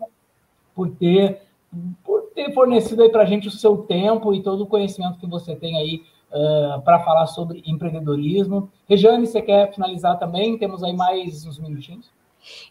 [0.74, 1.41] por ter,
[2.04, 5.28] por ter fornecido aí para a gente o seu tempo e todo o conhecimento que
[5.28, 8.70] você tem aí uh, para falar sobre empreendedorismo.
[8.88, 10.58] Rejane, você quer finalizar também?
[10.58, 12.12] Temos aí mais uns minutinhos.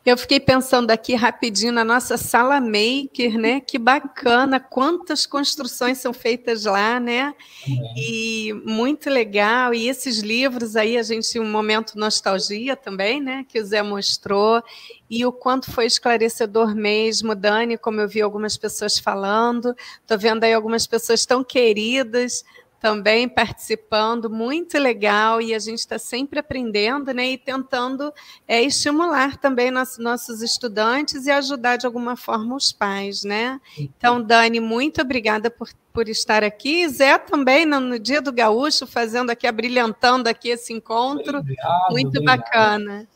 [0.04, 3.60] Eu fiquei pensando aqui rapidinho na nossa sala maker, né?
[3.60, 7.34] Que bacana, quantas construções são feitas lá, né?
[7.66, 8.00] É.
[8.00, 9.72] E muito legal.
[9.72, 13.44] E esses livros aí, a gente, um momento nostalgia também, né?
[13.48, 14.62] Que o Zé mostrou.
[15.08, 19.74] E o quanto foi esclarecedor mesmo, Dani, como eu vi algumas pessoas falando.
[20.00, 22.44] Estou vendo aí algumas pessoas tão queridas
[22.82, 28.12] também participando, muito legal, e a gente está sempre aprendendo né, e tentando
[28.46, 33.22] é, estimular também nosso, nossos estudantes e ajudar de alguma forma os pais.
[33.22, 33.60] Né?
[33.78, 36.88] Então, Dani, muito obrigada por, por estar aqui.
[36.88, 41.38] Zé também, no, no Dia do Gaúcho, fazendo aqui, abrilhantando aqui esse encontro.
[41.38, 42.38] Obrigado, muito obrigado.
[42.38, 43.08] bacana.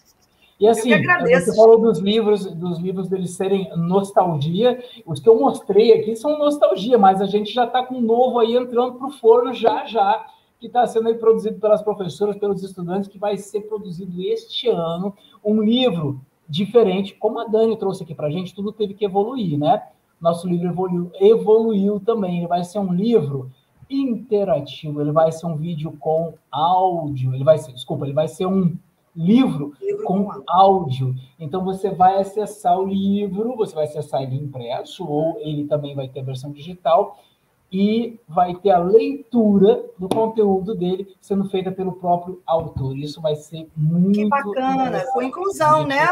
[0.58, 4.82] E assim, você falou dos livros, dos livros deles serem nostalgia.
[5.04, 8.38] Os que eu mostrei aqui são nostalgia, mas a gente já está com um novo
[8.38, 10.26] aí entrando para o forno já já,
[10.58, 15.60] que está sendo produzido pelas professoras, pelos estudantes, que vai ser produzido este ano um
[15.62, 19.82] livro diferente, como a Dani trouxe aqui para a gente, tudo teve que evoluir, né?
[20.18, 22.38] Nosso livro evoluiu, evoluiu também.
[22.38, 23.50] Ele vai ser um livro
[23.90, 28.46] interativo, ele vai ser um vídeo com áudio, ele vai ser, desculpa, ele vai ser
[28.46, 28.74] um
[29.16, 31.14] livro, livro com, com áudio.
[31.38, 36.08] Então você vai acessar o livro, você vai acessar ele impresso ou ele também vai
[36.08, 37.18] ter a versão digital
[37.72, 42.96] e vai ter a leitura do conteúdo dele sendo feita pelo próprio autor.
[42.96, 46.06] Isso vai ser muito que bacana, com inclusão, né?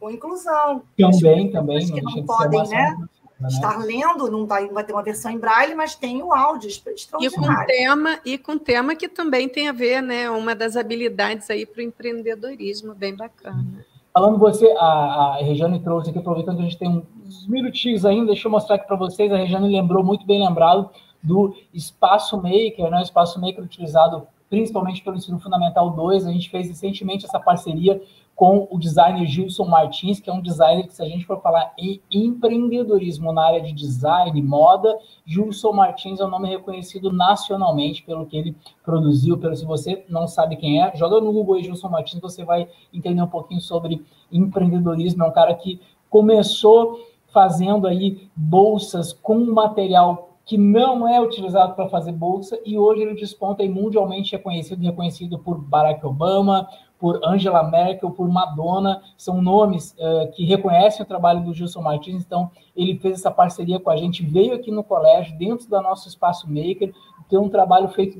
[0.00, 0.82] Com inclusão.
[0.96, 1.86] Também, também.
[1.86, 2.96] Que não, não podem, né?
[3.40, 3.48] Né?
[3.48, 7.26] estar lendo, não vai, vai ter uma versão em braille, mas tem o áudio extraordinário.
[7.26, 10.28] E com tema, e com tema que também tem a ver, né?
[10.28, 13.64] Uma das habilidades aí para o empreendedorismo, bem bacana.
[14.12, 16.88] Falando você, a, a Regiane trouxe aqui, aproveitando que a gente tem
[17.24, 20.90] uns minutinhos ainda, deixa eu mostrar aqui para vocês, a Regiane lembrou, muito bem lembrado,
[21.22, 22.98] do Espaço Maker, né?
[22.98, 28.02] O Espaço Maker utilizado principalmente pelo Ensino Fundamental 2, a gente fez recentemente essa parceria
[28.38, 31.72] com o designer Gilson Martins, que é um designer que, se a gente for falar
[31.76, 38.24] em empreendedorismo na área de design, moda, Gilson Martins é um nome reconhecido nacionalmente pelo
[38.26, 39.36] que ele produziu.
[39.38, 42.68] Pelo se você não sabe quem é, joga no Google aí Gilson Martins, você vai
[42.94, 45.24] entender um pouquinho sobre empreendedorismo.
[45.24, 47.00] É um cara que começou
[47.32, 53.14] fazendo aí bolsas com material que não é utilizado para fazer bolsa e hoje ele
[53.14, 56.66] desponta e mundialmente reconhecido, reconhecido por Barack Obama,
[56.98, 62.24] por Angela Merkel, por Madonna, são nomes uh, que reconhecem o trabalho do Gilson Martins,
[62.24, 66.08] então ele fez essa parceria com a gente, veio aqui no colégio, dentro do nosso
[66.08, 66.92] espaço maker,
[67.28, 68.18] tem um trabalho feito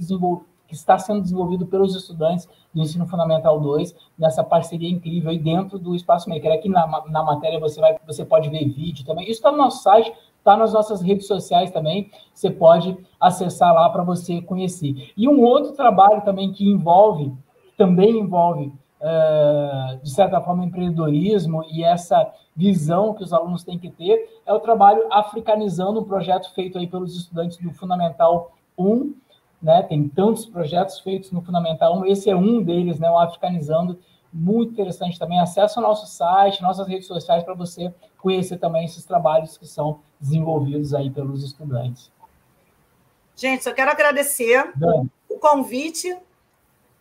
[0.68, 5.78] que está sendo desenvolvido pelos estudantes do Ensino Fundamental 2, nessa parceria incrível aí dentro
[5.78, 6.52] do Espaço Maker.
[6.52, 9.24] Aqui na, na matéria você, vai, você pode ver vídeo também.
[9.24, 12.10] Isso está no nosso site, está nas nossas redes sociais também.
[12.34, 15.10] Você pode acessar lá para você conhecer.
[15.16, 17.32] E um outro trabalho também que envolve
[17.78, 23.88] também envolve, uh, de certa forma, empreendedorismo e essa visão que os alunos têm que
[23.88, 29.14] ter, é o trabalho Africanizando, um projeto feito aí pelos estudantes do Fundamental 1,
[29.62, 29.82] né?
[29.84, 33.08] Tem tantos projetos feitos no Fundamental 1, esse é um deles, né?
[33.08, 33.98] O Africanizando,
[34.32, 35.40] muito interessante também.
[35.40, 40.00] Acesse o nosso site, nossas redes sociais para você conhecer também esses trabalhos que são
[40.20, 42.10] desenvolvidos aí pelos estudantes.
[43.36, 45.08] Gente, só quero agradecer Dani.
[45.30, 46.14] o convite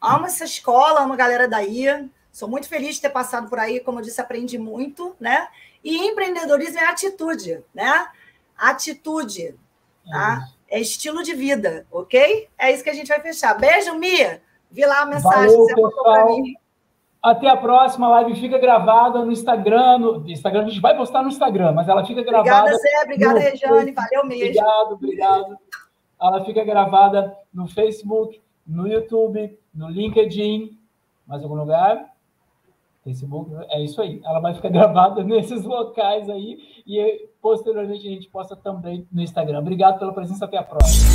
[0.02, 1.86] Amo essa escola, amo a galera daí.
[2.32, 5.48] Sou muito feliz de ter passado por aí, como eu disse, aprendi muito, né?
[5.84, 8.08] E empreendedorismo é atitude, né?
[8.58, 9.56] Atitude,
[10.10, 10.48] tá?
[10.70, 12.48] É estilo de vida, ok?
[12.58, 13.54] É isso que a gente vai fechar.
[13.58, 14.42] Beijo, Mia.
[14.70, 16.54] Vi lá a mensagem Valeu, que você mandou para mim.
[17.24, 19.98] Até a próxima live fica gravada no Instagram.
[19.98, 22.74] No Instagram a gente vai postar no Instagram, mas ela fica gravada.
[22.74, 23.04] Obrigada, Zé.
[23.04, 23.92] Obrigada, Regiane.
[23.92, 24.46] Valeu mesmo.
[24.46, 25.58] Obrigado, obrigado.
[26.22, 30.78] Ela fica gravada no Facebook, no YouTube, no LinkedIn,
[31.26, 32.14] mais algum lugar?
[33.04, 34.22] Facebook, é isso aí.
[34.26, 39.60] Ela vai ficar gravada nesses locais aí e posteriormente a gente posta também no Instagram.
[39.60, 41.08] Obrigado pela presença, até a próxima.